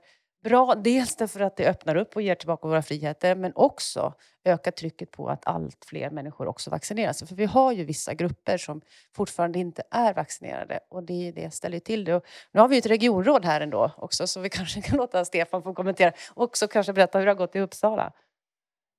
[0.49, 4.71] bra, dels därför att det öppnar upp och ger tillbaka våra friheter, men också ökar
[4.71, 7.29] trycket på att allt fler människor också vaccinerar sig.
[7.29, 8.81] För vi har ju vissa grupper som
[9.17, 12.15] fortfarande inte är vaccinerade och det, det ställer till det.
[12.15, 15.63] Och nu har vi ett regionråd här ändå också, så vi kanske kan låta Stefan
[15.63, 18.13] få kommentera och också kanske berätta hur det har gått i Uppsala.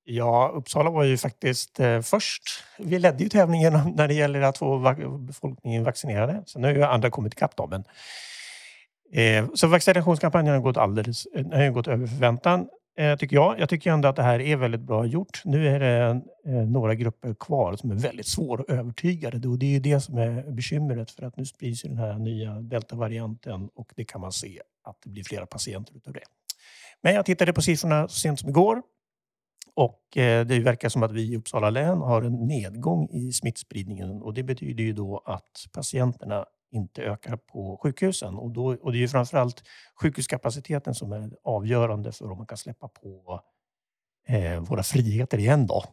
[0.03, 2.43] Ja, Uppsala var ju faktiskt eh, först.
[2.77, 6.43] Vi ledde ju tävlingen när det gäller att få befolkningen vaccinerade.
[6.45, 7.83] Sen har ju andra kommit ikapp då, men
[9.11, 12.67] Eh, så vaccinationskampanjen har gått, alldeles, har gått över förväntan,
[12.97, 13.59] eh, tycker jag.
[13.59, 15.41] Jag tycker ändå att det här är väldigt bra gjort.
[15.45, 19.27] Nu är det eh, några grupper kvar som är väldigt svåra att övertyga.
[19.27, 22.51] Och det är ju det som är bekymret för att nu sprids den här nya
[22.51, 26.23] deltavarianten och det kan man se att det blir flera patienter utav det.
[27.01, 28.81] Men jag tittade på siffrorna så sent som igår
[29.77, 34.21] och eh, det verkar som att vi i Uppsala län har en nedgång i smittspridningen
[34.21, 38.35] och det betyder ju då att patienterna inte ökar på sjukhusen.
[38.35, 39.63] Och, då, och det är ju framförallt
[40.01, 43.41] sjukhuskapaciteten som är avgörande för om man kan släppa på
[44.27, 45.67] eh, våra friheter igen.
[45.67, 45.83] Då.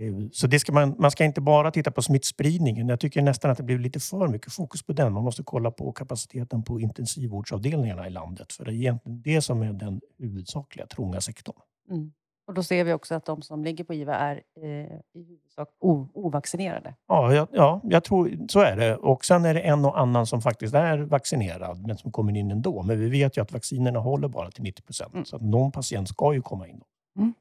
[0.00, 2.88] Eh, så det ska man, man ska inte bara titta på smittspridningen.
[2.88, 5.12] Jag tycker nästan att det blir lite för mycket fokus på den.
[5.12, 8.52] Man måste kolla på kapaciteten på intensivvårdsavdelningarna i landet.
[8.52, 11.56] För det är egentligen det som är den huvudsakliga trånga sektorn.
[11.90, 12.12] Mm.
[12.46, 14.66] Och då ser vi också att de som ligger på IVA är eh,
[15.12, 15.68] i huvudsak
[16.14, 16.94] ovaccinerade.
[17.08, 18.96] Ja, ja, ja, jag tror så är det.
[18.96, 22.50] Och sen är det en och annan som faktiskt är vaccinerad men som kommer in
[22.50, 22.82] ändå.
[22.82, 25.14] Men vi vet ju att vaccinerna håller bara till 90 procent.
[25.14, 25.24] Mm.
[25.24, 26.80] Så att någon patient ska ju komma in.
[27.16, 27.34] Mm.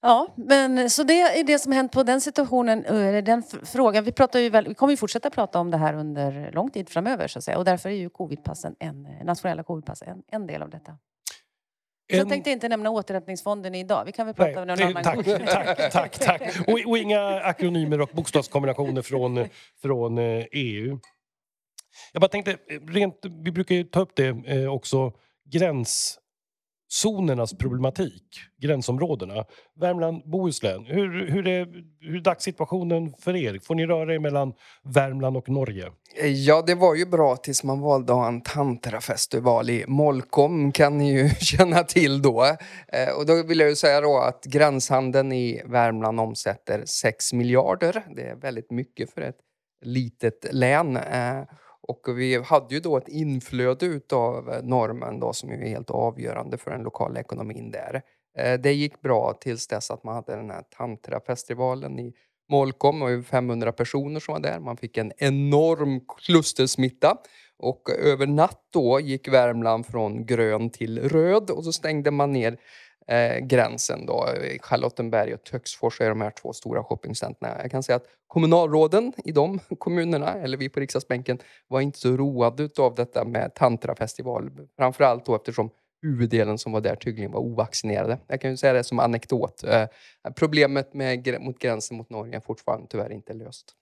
[0.00, 4.04] Ja, men så det är det som hänt på den situationen, eller den frågan.
[4.04, 6.88] Vi, pratar ju väl, vi kommer ju fortsätta prata om det här under lång tid
[6.88, 7.58] framöver så att säga.
[7.58, 10.98] Och därför är ju covidpassen, en, nationella covidpassen en, en del av detta.
[12.10, 14.04] Så jag tänkte inte nämna återhämtningsfonden idag.
[14.04, 15.46] Vi kan väl prata om det någon annan tack, gång.
[15.46, 16.42] Tack, tack, tack.
[16.66, 19.48] Och, och, inga akronymer och bokstavskombinationer från,
[19.82, 20.92] från EU.
[20.92, 20.98] Eh, e
[22.12, 22.56] jag bara tänkte,
[22.88, 25.12] rent, vi brukar ju ta upp det eh, också,
[25.50, 26.18] gräns
[26.88, 29.44] zonernas problematik, gränsområdena.
[29.80, 31.66] Värmland, Bohuslän, hur, hur, är,
[32.00, 33.58] hur är dagssituationen för er?
[33.62, 35.92] Får ni röra er mellan Värmland och Norge?
[36.20, 40.72] Eh, ja, det var ju bra tills man valde att ha en tantrafestival i Molkom,
[40.72, 42.44] kan ni ju känna till då.
[42.88, 48.04] Eh, och då vill jag ju säga då att gränshandeln i Värmland omsätter 6 miljarder.
[48.16, 49.38] Det är väldigt mycket för ett
[49.84, 50.96] litet län.
[50.96, 51.42] Eh,
[51.88, 56.58] och vi hade ju då ett inflöde av eh, normen då som är helt avgörande
[56.58, 58.02] för den lokala ekonomin där.
[58.38, 62.14] Eh, det gick bra tills dess att man hade den här tantrafestivalen i
[62.50, 63.00] Molkom.
[63.00, 64.60] Det var 500 personer som var där.
[64.60, 67.16] Man fick en enorm klustersmitta.
[67.58, 72.58] Och över natt då gick Värmland från grön till röd och så stängde man ner
[73.08, 74.28] eh, gränsen då.
[74.60, 77.58] Charlottenberg och Töcksfors är de här två stora shoppingcentren.
[77.62, 82.16] Jag kan säga att kommunalråden i de kommunerna, eller vi på riksdagsbänken, var inte så
[82.16, 84.50] roade av detta med tantrafestival.
[84.76, 85.70] Framförallt då eftersom
[86.02, 88.18] huvuddelen som var där tydligen var ovaccinerade.
[88.26, 89.64] Jag kan ju säga det som anekdot.
[89.64, 89.86] Eh,
[90.36, 93.74] problemet med, mot gränsen mot Norge är fortfarande tyvärr inte löst.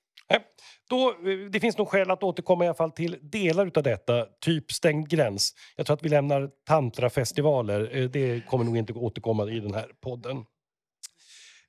[0.89, 4.27] Då, eh, det finns nog skäl att återkomma i alla fall till delar av detta,
[4.41, 5.55] typ stängd gräns.
[5.77, 7.97] Jag tror att vi lämnar tantrafestivaler.
[7.97, 10.37] Eh, det kommer nog inte återkomma i den här podden.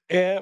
[0.09, 0.41] Eh,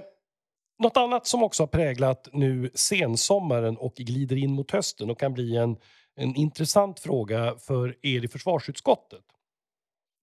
[0.84, 5.34] något annat som också har präglat nu sensommaren och glider in mot hösten och kan
[5.34, 5.78] bli en,
[6.16, 9.24] en intressant fråga för er i försvarsutskottet.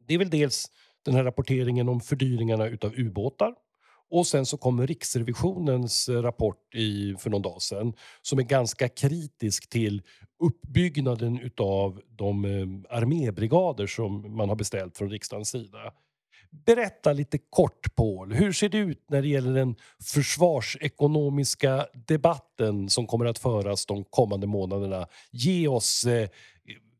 [0.07, 0.70] Det är väl dels
[1.05, 3.55] den här rapporteringen om fördyringarna utav ubåtar
[4.12, 8.88] och sen så kommer Riksrevisionens eh, rapport i, för någon dag sedan som är ganska
[8.88, 10.03] kritisk till
[10.40, 15.79] uppbyggnaden utav de eh, armébrigader som man har beställt från riksdagens sida.
[16.66, 18.33] Berätta lite kort, Paul.
[18.33, 19.75] Hur ser det ut när det gäller den
[20.14, 25.07] försvarsekonomiska debatten som kommer att föras de kommande månaderna?
[25.31, 26.29] Ge oss eh,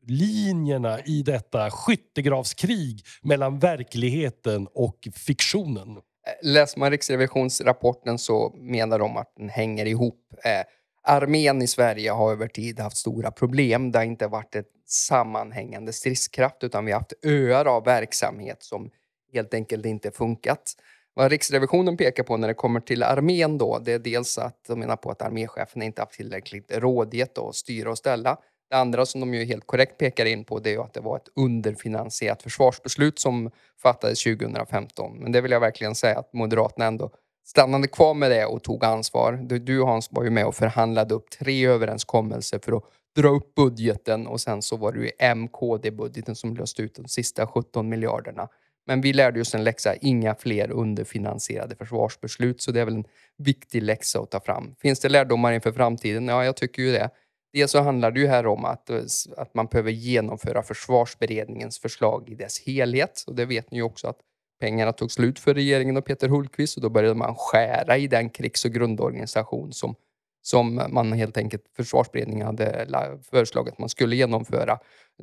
[0.07, 5.97] linjerna i detta skyttegravskrig mellan verkligheten och fiktionen.
[6.27, 10.19] Eh, läser man Riksrevisionsrapporten så menar de att den hänger ihop.
[10.45, 10.65] Eh,
[11.03, 13.91] armén i Sverige har över tid haft stora problem.
[13.91, 18.89] Det har inte varit ett sammanhängande stridskraft utan vi har haft öar av verksamhet som
[19.33, 20.73] helt enkelt inte funkat.
[21.13, 24.79] Vad Riksrevisionen pekar på när det kommer till armén då, det är dels att de
[24.79, 28.37] menar på att arméchefen inte haft tillräckligt rådighet att styra och ställa.
[28.73, 30.99] Det andra som de ju helt korrekt pekar in på det är ju att det
[30.99, 35.17] var ett underfinansierat försvarsbeslut som fattades 2015.
[35.19, 37.11] Men det vill jag verkligen säga att Moderaterna ändå
[37.45, 39.33] stannade kvar med det och tog ansvar.
[39.33, 42.83] Du, du Hans var ju med och förhandlade upp tre överenskommelser för att
[43.15, 47.47] dra upp budgeten och sen så var det ju MKD-budgeten som löste ut de sista
[47.47, 48.47] 17 miljarderna.
[48.85, 53.05] Men vi lärde oss en läxa, inga fler underfinansierade försvarsbeslut, så det är väl en
[53.37, 54.75] viktig läxa att ta fram.
[54.79, 56.27] Finns det lärdomar inför framtiden?
[56.27, 57.09] Ja, jag tycker ju det.
[57.53, 59.01] Dels så handlar det ju här om att, eh,
[59.37, 63.23] att man behöver genomföra försvarsberedningens förslag i dess helhet.
[63.27, 64.19] Och det vet ni ju också att
[64.59, 68.29] pengarna tog slut för regeringen och Peter Hultqvist och då började man skära i den
[68.29, 69.95] krigs och grundorganisation som,
[70.41, 72.87] som man helt enkelt, försvarsberedningen hade
[73.31, 74.79] föreslagit att man skulle genomföra.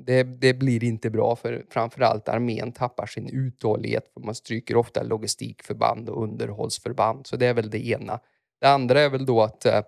[0.07, 4.11] Det, det blir inte bra för framförallt armén tappar sin uthållighet.
[4.14, 7.27] För man stryker ofta logistikförband och underhållsförband.
[7.27, 8.21] Så det är väl det ena.
[8.61, 9.81] Det andra är väl då att eh,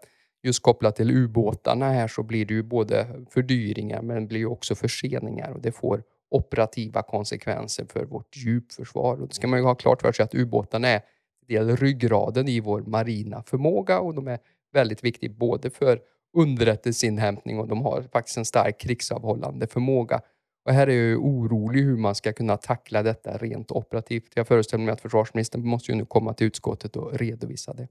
[0.43, 4.75] just kopplat till ubåtarna här så blir det ju både fördyringar men det blir också
[4.75, 9.23] förseningar och det får operativa konsekvenser för vårt djupförsvar.
[9.23, 11.03] Och det ska man ju ha klart för sig att ubåtarna är
[11.49, 14.39] del ryggraden i vår marina förmåga och de är
[14.73, 16.01] väldigt viktiga både för
[16.37, 20.21] underrättelseinhämtning och de har faktiskt en stark krigsavhållande förmåga.
[20.65, 24.33] Och här är jag orolig hur man ska kunna tackla detta rent operativt.
[24.35, 27.89] Jag föreställer mig att försvarsministern måste ju nu komma till utskottet och redovisa det.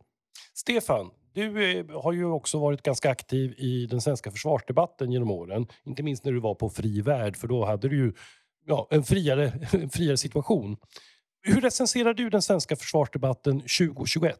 [0.54, 5.68] Stefan, du eh, har ju också varit ganska aktiv i den svenska försvarsdebatten genom åren.
[5.84, 8.14] Inte minst när du var på Fri Värld, för då hade du ju
[8.66, 10.78] ja, en, friare, en friare situation.
[11.42, 14.38] Hur recenserar du den svenska försvarsdebatten 2021?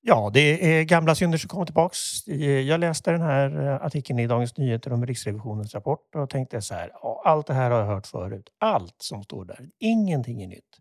[0.00, 2.28] Ja, det är gamla synder som kommer tillbaks.
[2.28, 6.62] Eh, jag läste den här eh, artikeln i Dagens Nyheter om Riksrevisionens rapport och tänkte
[6.62, 6.90] så här.
[7.24, 8.48] allt det här har jag hört förut.
[8.58, 9.68] Allt som står där.
[9.78, 10.78] Ingenting är nytt.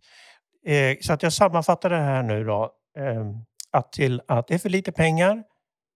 [1.02, 2.72] Så att jag sammanfattar det här nu då.
[2.98, 3.46] Ehm,
[3.78, 5.44] att till att det är för lite pengar,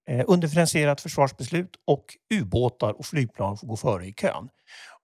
[0.10, 4.50] eh, underfinansierat försvarsbeslut och ubåtar och flygplan får gå före i kön.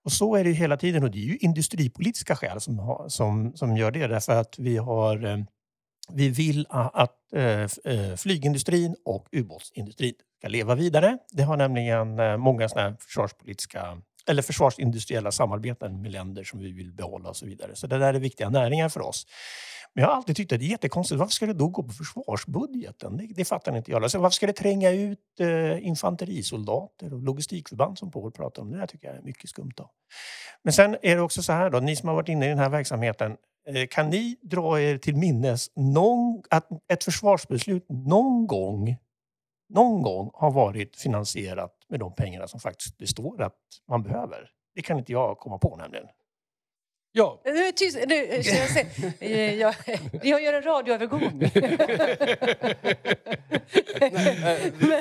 [0.04, 3.56] Och så är det hela tiden och det är ju industripolitiska skäl som, har, som,
[3.56, 4.06] som gör det.
[4.06, 5.38] Därför att vi har eh,
[6.12, 11.18] vi vill att eh, eh, flygindustrin och ubåtsindustrin ska leva vidare.
[11.30, 16.92] Det har nämligen eh, många såna försvarspolitiska eller försvarsindustriella samarbeten med länder som vi vill
[16.92, 17.70] behålla och så vidare.
[17.74, 19.26] Så det där är viktiga näringar för oss.
[19.94, 21.18] Men jag har alltid tyckt att det är jättekonstigt.
[21.18, 23.16] Varför ska det då gå på försvarsbudgeten?
[23.16, 24.02] Det, det fattar inte jag.
[24.02, 28.70] Alltså, varför ska det tränga ut eh, infanterisoldater och logistikförband som Paul pratar om?
[28.70, 29.72] Det där tycker jag är mycket skumt.
[29.76, 29.90] Då.
[30.62, 32.58] Men sen är det också så här då, ni som har varit inne i den
[32.58, 33.36] här verksamheten.
[33.68, 38.96] Eh, kan ni dra er till minnes någon, att ett försvarsbeslut någon gång
[39.68, 44.50] någon gång har varit finansierat med de pengarna som faktiskt det står att man behöver.
[44.74, 46.06] Det kan inte jag komma på nämligen.
[47.12, 47.40] Ja.
[47.44, 48.86] Nu, tyst, nu, jag, se.
[49.56, 49.74] jag,
[50.22, 51.20] jag gör en radioövergång.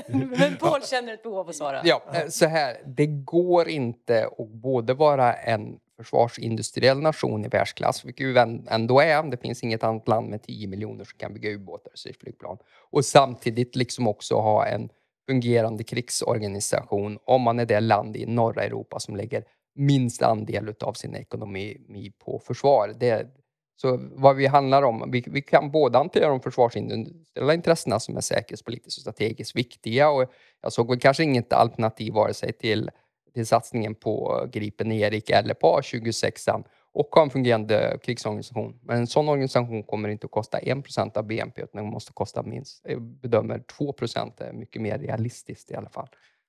[0.07, 1.81] men, men Paul känner ett behov av att svara.
[1.83, 2.77] Ja, eh, så här.
[2.85, 8.37] Det går inte att både vara en försvarsindustriell nation i världsklass, vilket ju
[8.69, 9.23] ändå är.
[9.23, 12.57] Det finns inget annat land med 10 miljoner som kan bygga ubåtar och flygplan.
[12.89, 14.89] Och samtidigt liksom också ha en
[15.29, 19.43] fungerande krigsorganisation om man är det land i norra Europa som lägger
[19.77, 22.93] minst andel av sin ekonomi på försvar.
[22.99, 23.27] Det,
[23.75, 28.21] så vad vi handlar om, vi, vi kan både hantera de försvarsindustriella intressena som är
[28.21, 32.89] säkerhetspolitiskt och strategiskt viktiga och jag såg väl kanske inget alternativ vare sig till,
[33.33, 36.63] till satsningen på Gripen Erik eller på A26
[36.93, 38.79] och ha en fungerande krigsorganisation.
[38.83, 42.43] Men en sån organisation kommer inte att kosta 1% av BNP utan den måste kosta
[42.43, 46.07] minst, jag bedömer 2 är mycket mer realistiskt i alla fall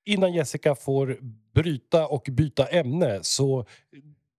[0.09, 1.19] innan Jessica får
[1.55, 3.65] bryta och byta ämne så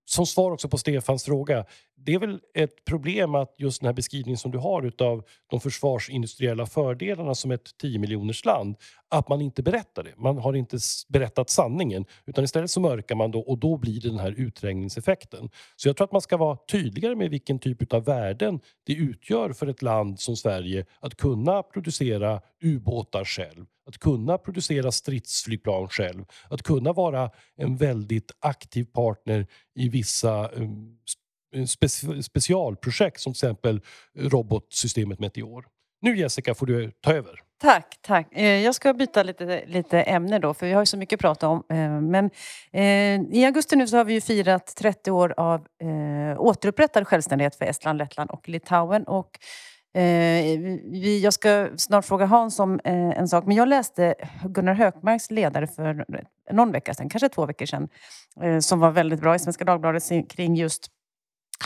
[0.05, 1.65] som svar också på Stefans fråga.
[1.95, 5.59] Det är väl ett problem att just den här beskrivningen som du har utav de
[5.59, 8.75] försvarsindustriella fördelarna som ett 10 miljoners land,
[9.09, 10.13] att man inte berättar det.
[10.17, 10.77] Man har inte
[11.07, 15.49] berättat sanningen utan istället så mörkar man då och då blir det den här utträngningseffekten.
[15.75, 19.53] Så jag tror att man ska vara tydligare med vilken typ av värden det utgör
[19.53, 26.25] för ett land som Sverige att kunna producera ubåtar själv, att kunna producera stridsflygplan själv,
[26.49, 30.97] att kunna vara en väldigt aktiv partner i vissa um,
[31.55, 31.87] eh, spe
[32.23, 33.81] specialprojekt som till exempel
[34.19, 35.65] eh, robotsystemet Meteor.
[36.01, 37.39] Nu Jessica får du eh, ta över.
[37.61, 38.27] Tack, tack.
[38.39, 41.47] Jag ska byta lite, lite ämne då, för vi har ju så mycket att prata
[41.47, 41.63] om.
[42.11, 42.29] Men
[43.31, 45.67] i augusti nu så har vi ju firat 30 år av
[46.37, 49.03] återupprättad självständighet för Estland, Lettland och Litauen.
[49.03, 49.39] Och
[49.93, 54.73] Eh, vi, jag ska snart fråga Hans om eh, en sak, men jag läste Gunnar
[54.73, 56.05] Hökmarks ledare för
[56.51, 57.89] någon vecka sedan, kanske två veckor sedan,
[58.41, 60.91] eh, som var väldigt bra i Svenska Dagbladet kring just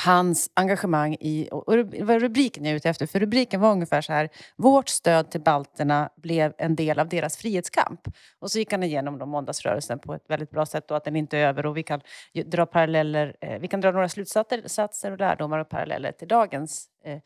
[0.06, 1.50] hans engagemang i...
[1.52, 4.30] Och det var rubriken jag är ute efter, för rubriken var ungefär så här.
[4.56, 8.00] Vårt stöd till balterna blev en del av deras frihetskamp.
[8.40, 11.16] Och så gick han igenom då måndagsrörelsen på ett väldigt bra sätt och att den
[11.16, 12.02] inte är över och vi kan
[12.46, 17.20] dra paralleller, eh, vi kan dra några slutsatser och lärdomar och paralleller till dagens eh,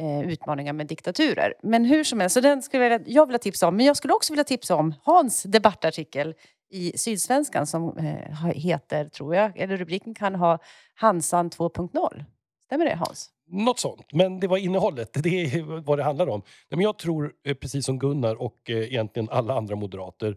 [0.00, 1.54] eh, utmaningar med diktaturer.
[1.62, 3.76] Men hur som helst, så den skulle jag, jag vilja tipsa om.
[3.76, 6.34] Men jag skulle också vilja tipsa om Hans debattartikel
[6.70, 10.58] i Sydsvenskan som eh, heter, tror jag, eller rubriken kan ha
[10.94, 12.24] Hansan 2.0.
[12.64, 13.30] Stämmer det Hans?
[13.46, 15.10] Något sånt, men det var innehållet.
[15.22, 16.42] Det är vad det handlar om.
[16.70, 20.36] Men jag tror, eh, precis som Gunnar och eh, egentligen alla andra moderater,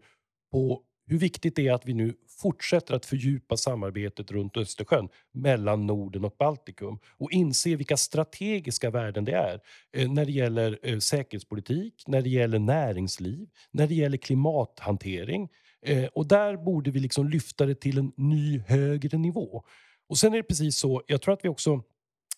[0.52, 5.88] på hur viktigt det är att vi nu fortsätter att fördjupa samarbetet runt Östersjön mellan
[5.88, 9.60] Norden och Baltikum och inse vilka strategiska värden det är
[9.94, 15.50] eh, när det gäller eh, säkerhetspolitik, när det gäller näringsliv, när det gäller klimathantering.
[15.82, 19.64] Eh, och där borde vi liksom lyfta det till en ny högre nivå.
[20.10, 21.84] Och sen är det precis så, jag tror att vi också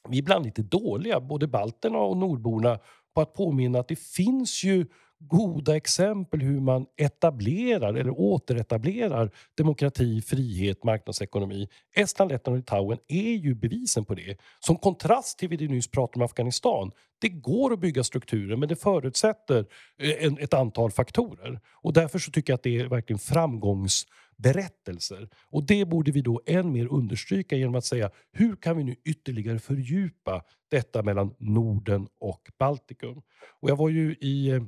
[0.10, 2.80] vi är ibland lite dåliga, både balterna och nordborna,
[3.14, 4.86] på att påminna att det finns ju
[5.20, 11.68] goda exempel hur man etablerar eller återetablerar demokrati, frihet, marknadsekonomi.
[11.96, 14.38] Estland, Lettland och Litauen är ju bevisen på det.
[14.60, 16.92] Som kontrast till det vi nyss pratade om Afghanistan.
[17.20, 19.66] Det går att bygga strukturer men det förutsätter
[20.02, 21.60] eh, en, ett antal faktorer.
[21.74, 25.30] Och därför så tycker jag att det är verkligen framgångsberättelser.
[25.50, 28.96] Och det borde vi då än mer understryka genom att säga hur kan vi nu
[29.06, 33.22] ytterligare fördjupa detta mellan Norden och Baltikum?
[33.60, 34.64] Och jag var ju i eh,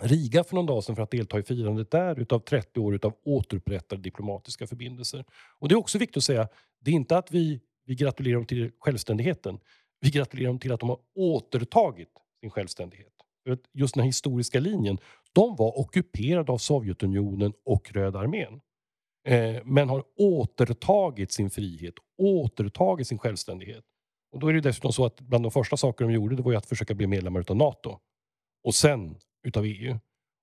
[0.00, 3.14] Riga för någon dag sedan för att delta i firandet där utav 30 år utav
[3.24, 5.24] återupprättade diplomatiska förbindelser.
[5.58, 6.48] Och det är också viktigt att säga,
[6.80, 9.58] det är inte att vi, vi gratulerar dem till självständigheten.
[10.00, 12.08] Vi gratulerar dem till att de har återtagit
[12.40, 13.12] sin självständighet.
[13.72, 14.98] Just den här historiska linjen,
[15.32, 18.60] de var ockuperade av Sovjetunionen och Röda armén.
[19.28, 23.84] Eh, men har återtagit sin frihet, återtagit sin självständighet.
[24.32, 26.54] Och då är det dessutom så att bland de första saker de gjorde det var
[26.54, 27.98] att försöka bli medlemmar av Nato.
[28.64, 29.98] Och sen utav EU.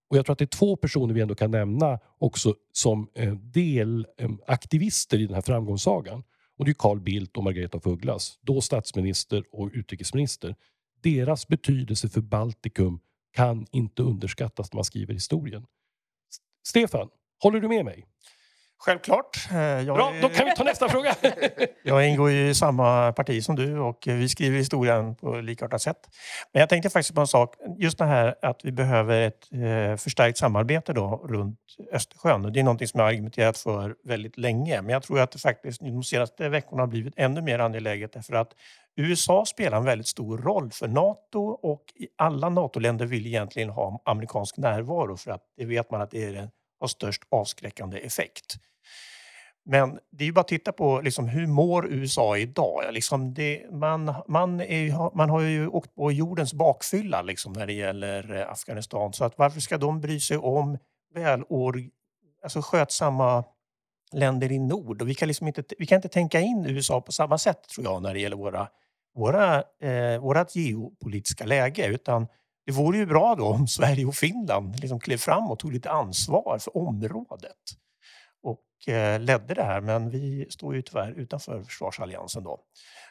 [0.10, 3.34] Och jag tror att det är två personer vi ändå kan nämna också som eh,
[3.34, 6.24] delaktivister eh, i den här framgångssagan.
[6.58, 10.56] Och det är Carl Bildt och Margareta af Ugglas, då statsminister och utrikesminister.
[11.02, 13.00] Deras betydelse för Baltikum
[13.34, 15.66] kan inte underskattas när man skriver historien.
[16.68, 17.10] Stefan,
[17.44, 18.06] håller du med mig?
[18.86, 19.48] Självklart.
[19.52, 20.22] Eh, jag Bra, är...
[20.22, 21.16] då kan vi ta nästa fråga.
[21.84, 25.98] jag ingår i samma parti som du och vi skriver historien på likartat sätt.
[26.54, 27.56] Men jag tänkte faktiskt på en sak.
[27.78, 31.60] Just det här att vi behöver ett eh, förstärkt samarbete då runt
[31.92, 32.54] Östersjön.
[32.54, 34.82] Det är någonting som jag har argumenterat för väldigt länge.
[34.82, 38.34] Men jag tror att det faktiskt de senaste veckorna har blivit ännu mer angeläget därför
[38.34, 38.54] att
[38.96, 41.84] USA spelar en väldigt stor roll för Nato och
[42.18, 46.50] alla NATO-länder vill egentligen ha amerikansk närvaro för att det vet man att det är
[46.82, 48.58] har störst avskräckande effekt.
[49.66, 52.84] Men det är ju bara att titta på liksom, hur mår USA idag?
[52.92, 57.74] Liksom det, man, man, är, man har ju åkt på jordens bakfylla liksom, när det
[57.74, 59.14] gäller eh, Afghanistan.
[59.14, 60.78] Så att varför ska de bry sig om
[61.14, 61.84] välår,
[62.44, 63.44] alltså skötsamma
[64.12, 65.02] länder i nord?
[65.02, 67.86] Och vi, kan liksom inte, vi kan inte tänka in USA på samma sätt tror
[67.86, 68.68] jag när det gäller våra,
[69.16, 71.88] våra, eh, vårat geopolitiska läge.
[71.88, 72.28] Utan
[72.66, 75.92] det vore ju bra då om Sverige och Finland liksom klev fram och tog lite
[75.92, 77.58] ansvar för området
[79.20, 79.82] ledde det här.
[79.82, 82.60] Men vi står ju tyvärr utanför försvarsalliansen då.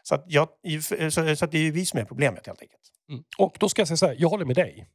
[0.03, 0.49] Så, att jag,
[0.83, 2.83] så, så att det är vi som är problemet helt enkelt.
[3.09, 3.25] Mm.
[3.39, 4.89] Och då ska jag säga så här, jag håller med dig.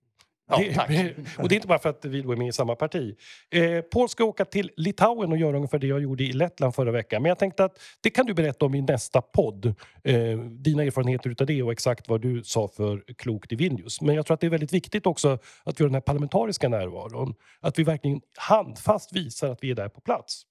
[0.48, 2.76] Ja, det, och det är inte bara för att vi då är med i samma
[2.76, 3.16] parti.
[3.52, 6.92] Eh, Paul ska åka till Litauen och göra ungefär det jag gjorde i Lettland förra
[6.92, 7.22] veckan.
[7.22, 9.66] Men jag tänkte att det kan du berätta om i nästa podd.
[10.04, 14.02] Eh, dina erfarenheter utav det och exakt vad du sa för klokt i Vilnius.
[14.02, 16.70] Men jag tror att det är väldigt viktigt också att vi har den här parlamentariska
[16.70, 17.34] närvaron.
[17.62, 20.46] Att vi verkligen handfast visar att vi är där på plats.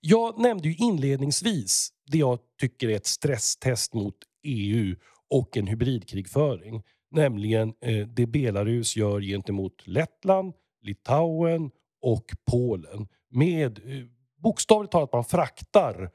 [0.00, 4.96] Jag nämnde ju inledningsvis det jag tycker är ett stresstest mot EU
[5.30, 6.82] och en hybridkrigföring.
[7.10, 11.70] Nämligen eh, det Belarus gör gentemot Lettland, Litauen
[12.02, 13.08] och Polen.
[13.30, 14.04] Med eh,
[14.42, 16.08] bokstavligt talat man fraktar eh,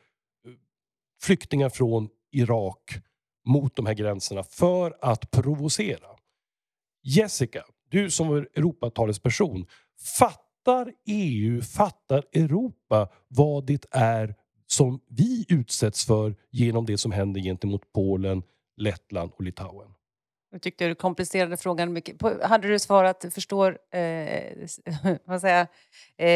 [1.22, 2.92] flyktingar från Irak
[3.46, 6.08] mot de här gränserna för att provocera.
[7.04, 9.66] Jessica, du som är Europatalesperson.
[10.18, 14.36] Fattar Fattar EU, fattar Europa vad det är
[14.68, 18.44] som vi utsätts för genom det som händer gentemot Polen,
[18.78, 19.88] Lettland och Litauen?
[20.52, 22.22] Jag tyckte du komplicerade frågan mycket.
[22.44, 24.54] Hade du svarat förstår, eh,
[25.26, 25.62] vad säger
[26.18, 26.28] eh,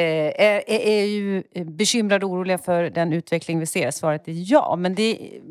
[0.42, 3.92] är, är EU bekymrade och oroliga för den utveckling vi ser?
[3.92, 5.42] Svaret är ja, men det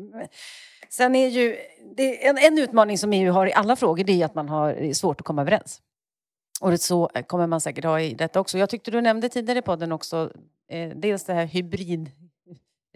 [0.89, 1.57] Sen är ju
[1.97, 4.93] det en, en utmaning som EU har i alla frågor det är att man har
[4.93, 5.81] svårt att komma överens.
[6.61, 8.57] Och det så eh, kommer man säkert ha i detta också.
[8.57, 10.31] Jag tyckte du nämnde tidigare i podden också
[10.69, 12.11] eh, dels det här hybrid...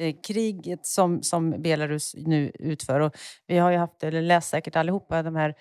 [0.01, 2.99] Eh, kriget som, som Belarus nu utför.
[2.99, 5.55] Och vi har ju haft, eller läst säkert allihopa, de här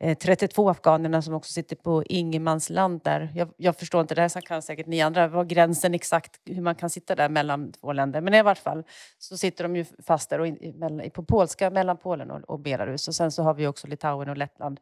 [0.00, 3.32] eh, 32 afghanerna som också sitter på ingenmansland där.
[3.34, 6.74] Jag, jag, förstår inte, det här kan säkert ni andra, vad gränsen exakt, hur man
[6.74, 8.20] kan sitta där mellan två länder.
[8.20, 8.82] Men i vart fall
[9.18, 13.08] så sitter de ju fast där och in, på polska mellan Polen och, och, Belarus.
[13.08, 14.80] Och sen så har vi också Litauen och Lettland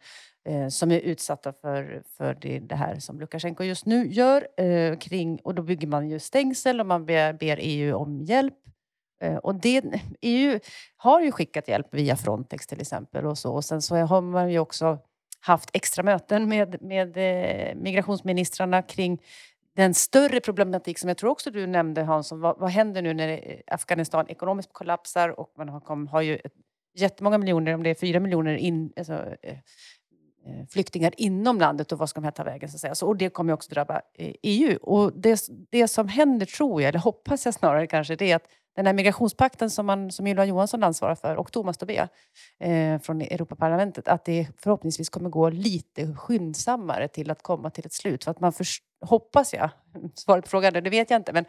[0.48, 4.48] eh, som är utsatta för, för det, det, här som Lukasjenko just nu gör.
[4.56, 8.54] Eh, kring, och då bygger man ju stängsel och man ber, ber EU om hjälp.
[9.20, 9.82] Eh, och det,
[10.20, 10.60] EU
[10.96, 13.52] har ju skickat hjälp via Frontex till exempel och så.
[13.52, 14.98] Och sen så har man ju också
[15.40, 19.22] haft extra möten med, med eh, migrationsministrarna kring
[19.76, 23.28] den större problematik som jag tror också du nämnde Hans, Vad, vad händer nu när
[23.28, 26.52] eh, Afghanistan ekonomiskt kollapsar och man har, kom, har ju ett,
[26.94, 29.36] jättemånga miljoner, om det är fyra miljoner in, alltså,
[30.48, 32.68] Eh, flyktingar inom landet och vad ska de här ta vägen?
[32.68, 32.94] Så att säga.
[32.94, 34.78] Så, och det kommer också drabba eh, EU.
[34.82, 35.40] Och det,
[35.70, 38.92] det som händer tror jag, eller hoppas jag snarare kanske, det är att den här
[38.92, 42.08] migrationspakten som, man, som Ylva Johansson ansvarar för och Thomas Tobé
[42.60, 47.92] eh, från Europaparlamentet, att det förhoppningsvis kommer gå lite skyndsammare till att komma till ett
[47.92, 48.24] slut.
[48.24, 49.70] För att man först, hoppas jag,
[50.14, 51.44] svaret på frågan det vet jag inte, men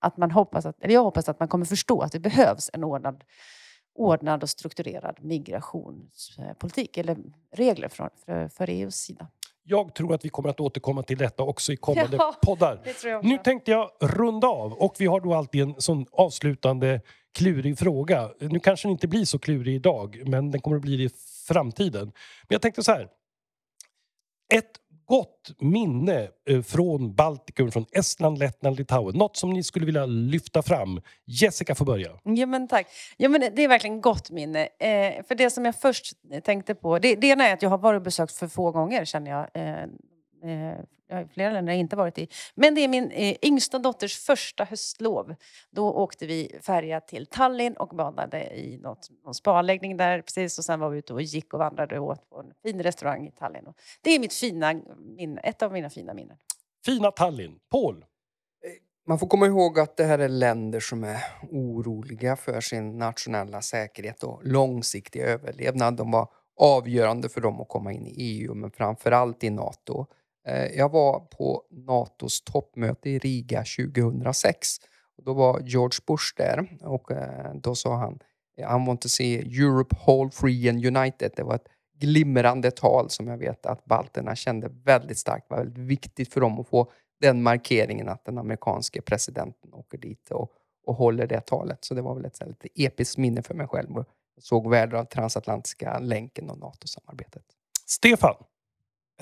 [0.00, 2.84] att man hoppas att, eller jag hoppas att man kommer förstå att det behövs en
[2.84, 3.24] ordnad,
[3.94, 7.16] ordnad och strukturerad migrationspolitik eller
[7.52, 9.26] regler från, för, för EUs sida.
[9.64, 12.80] Jag tror att vi kommer att återkomma till detta också i kommande ja, poddar.
[13.22, 17.00] Nu tänkte jag runda av och vi har då alltid en sån avslutande
[17.32, 18.30] klurig fråga.
[18.40, 21.10] Nu kanske den inte blir så klurig idag, men den kommer att bli det i
[21.48, 22.04] framtiden.
[22.04, 23.08] Men jag tänkte så här.
[24.54, 29.16] Ett gott minne eh, från Baltikum, från Estland, Lettland, Litauen.
[29.16, 31.00] Något som ni skulle vilja lyfta fram.
[31.26, 32.10] Jessica får börja.
[32.24, 32.86] Ja, men tack.
[33.16, 34.62] Ja, men det är verkligen gott minne.
[34.62, 36.12] Eh, för det som jag först
[36.44, 39.04] tänkte på, det, det ena är att jag har varit och besökt för få gånger
[39.04, 39.48] känner jag.
[39.54, 39.86] Eh,
[40.42, 40.84] eh
[41.34, 42.28] flera länder har jag inte varit i.
[42.54, 45.34] Men det är min eh, yngsta dotters första höstlov.
[45.70, 50.58] Då åkte vi färja till Tallinn och badade i något, någon spaanläggning där precis.
[50.58, 53.26] Och sen var vi ute och gick och vandrade och åt på en fin restaurang
[53.26, 53.64] i Tallinn.
[54.02, 56.36] Det är mitt fina minne, ett av mina fina minnen.
[56.84, 57.58] Fina Tallinn.
[57.70, 57.96] Paul?
[57.96, 58.04] Eh,
[59.06, 61.18] man får komma ihåg att det här är länder som är
[61.50, 65.96] oroliga för sin nationella säkerhet och långsiktiga överlevnad.
[65.96, 70.06] De var avgörande för dem att komma in i EU, men framförallt i Nato.
[70.46, 74.68] Eh, jag var på Natos toppmöte i Riga 2006.
[75.24, 78.18] Då var George Bush där och eh, då sa han
[78.56, 81.32] I want to see Europe whole, free and united.
[81.36, 81.68] Det var ett
[81.98, 85.48] glimrande tal som jag vet att balterna kände väldigt starkt.
[85.48, 86.90] Det var väldigt viktigt för dem att få
[87.20, 90.52] den markeringen att den amerikanske presidenten åker dit och,
[90.86, 91.84] och håller det talet.
[91.84, 93.90] Så det var väl ett lite episkt minne för mig själv.
[94.34, 97.44] Jag såg värdet av transatlantiska länken och NATO-samarbetet.
[97.86, 98.34] Stefan?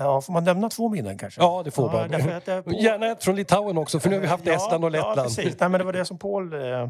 [0.01, 1.40] Ja, får man nämna två minnen kanske?
[1.40, 2.11] Ja, det får man.
[2.46, 2.72] Ja, på...
[2.72, 5.18] Gärna ett från Litauen också, för nu har vi haft ja, Estland och Lettland.
[5.18, 5.61] Ja, precis.
[5.61, 6.88] Nej, men det var det som Paul eh,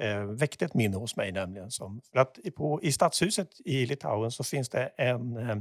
[0.00, 1.70] eh, väckte ett minne hos mig nämligen.
[1.70, 5.56] Som, för att på, I stadshuset i Litauen så finns det en, eh,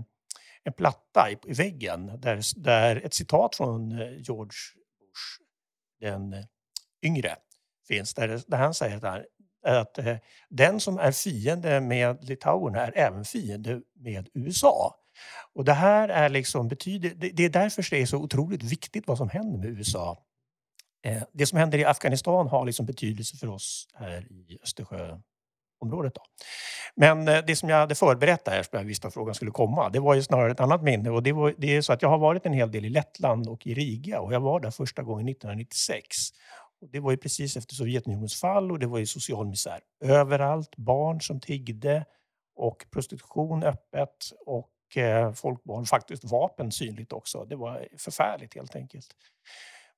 [0.63, 4.57] en platta i, i väggen där, där ett citat från eh, George
[4.99, 5.41] Bush,
[5.99, 6.43] den eh,
[7.01, 7.35] yngre,
[7.87, 8.13] finns.
[8.13, 9.25] Där, där han säger att,
[9.65, 10.17] att eh,
[10.49, 14.95] den som är fiende med Litauen är även fiende med USA.
[15.53, 19.17] Och det här är liksom betyder, det är därför det är så otroligt viktigt vad
[19.17, 20.17] som händer med USA.
[21.03, 26.15] Eh, det som händer i Afghanistan har liksom betydelse för oss här i Östersjöområdet.
[26.15, 26.21] Då.
[26.95, 29.89] Men eh, det som jag hade förberett där, som jag visste att frågan skulle komma,
[29.89, 31.09] det var ju snarare ett annat minne.
[31.09, 33.47] Och det, var, det är så att jag har varit en hel del i Lettland
[33.49, 36.05] och i Riga och jag var där första gången 1996.
[36.81, 40.75] Och det var ju precis efter Sovjetunionens fall och det var ju social misär överallt.
[40.75, 42.05] Barn som tiggde
[42.55, 47.45] och prostitution öppet och Eh, folk bar faktiskt vapen synligt också.
[47.45, 49.07] Det var förfärligt helt enkelt.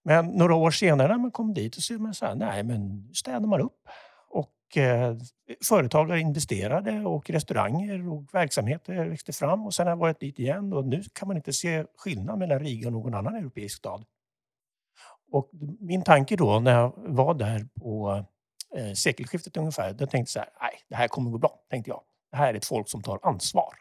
[0.04, 3.10] Men några år senare när man kom dit så ser man så här, nej men
[3.14, 3.90] städar man upp.
[4.30, 5.18] Och eh,
[5.68, 10.74] företagare investerade och restauranger och verksamheter växte fram och sen har jag varit dit igen
[10.74, 14.06] och nu kan man inte se skillnad mellan Riga och någon annan europeisk stad.
[15.32, 18.26] Och min tanke då när jag var där på
[18.76, 21.90] eh, sekelskiftet ungefär, då tänkte jag så här, nej det här kommer gå bra, tänkte
[21.90, 22.02] jag.
[22.32, 23.74] Det här är ett folk som tar ansvar.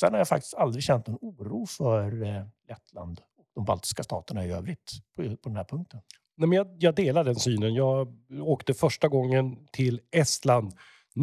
[0.00, 4.46] Sen har jag faktiskt aldrig känt någon oro för eh, Lettland och de baltiska staterna
[4.46, 6.00] i övrigt på, på den här punkten.
[6.36, 7.74] Nej, men jag, jag delar den synen.
[7.74, 10.72] Jag åkte första gången till Estland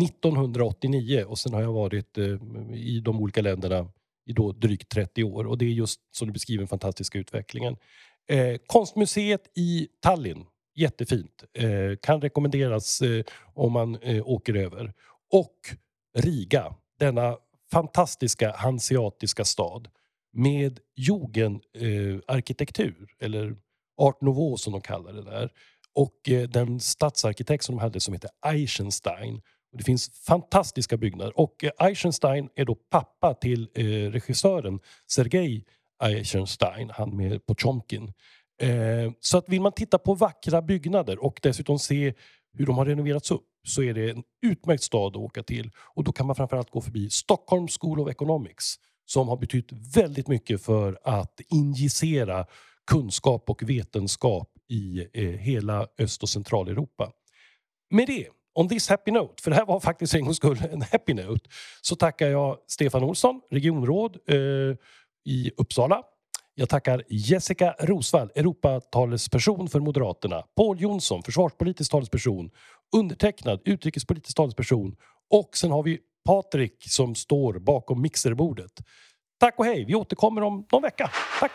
[0.03, 2.25] 1989 och sen har jag varit eh,
[2.73, 3.91] i de olika länderna
[4.25, 5.47] i då drygt 30 år.
[5.47, 7.77] Och det är just som du beskriver den fantastiska utvecklingen.
[8.27, 10.45] Eh, konstmuseet i Tallinn,
[10.75, 11.43] jättefint.
[11.53, 13.23] Eh, kan rekommenderas eh,
[13.53, 14.93] om man eh, åker över.
[15.31, 15.55] Och
[16.17, 17.37] Riga, denna
[17.71, 19.87] fantastiska hanseatiska stad
[20.33, 23.55] med jugendarkitektur, eh, eller
[23.97, 25.51] art nouveau som de kallar det där.
[25.93, 29.41] Och eh, den stadsarkitekt som de hade som heter Eichenstein.
[29.71, 31.39] Och det finns fantastiska byggnader.
[31.39, 35.65] Och eh, Eichenstein är då pappa till eh, regissören Sergej
[36.03, 38.13] Eichenstein, han med Potjomkin.
[38.61, 42.13] Eh, så att vill man titta på vackra byggnader och dessutom se
[42.53, 45.71] hur de har renoverats upp så är det en utmärkt stad att åka till.
[45.95, 50.27] Och då kan man framförallt gå förbi Stockholm School of Economics som har betytt väldigt
[50.27, 52.45] mycket för att injicera
[52.91, 57.11] kunskap och vetenskap i eh, hela Öst och Centraleuropa.
[57.89, 60.81] Med det, on this happy note, för det här var faktiskt en gångs skull en
[60.81, 61.49] happy note,
[61.81, 64.37] så tackar jag Stefan Olsson, regionråd eh,
[65.25, 66.03] i Uppsala.
[66.57, 70.43] Jag tackar Jessica Rosvall, Europatalesperson för Moderaterna.
[70.55, 72.49] Paul Jonsson, försvarspolitisk talesperson.
[72.95, 74.95] Undertecknad, utrikespolitisk talesperson.
[75.29, 78.71] Och sen har vi Patrik som står bakom mixerbordet.
[79.39, 79.85] Tack och hej!
[79.85, 81.11] Vi återkommer om någon vecka.
[81.39, 81.51] Tack!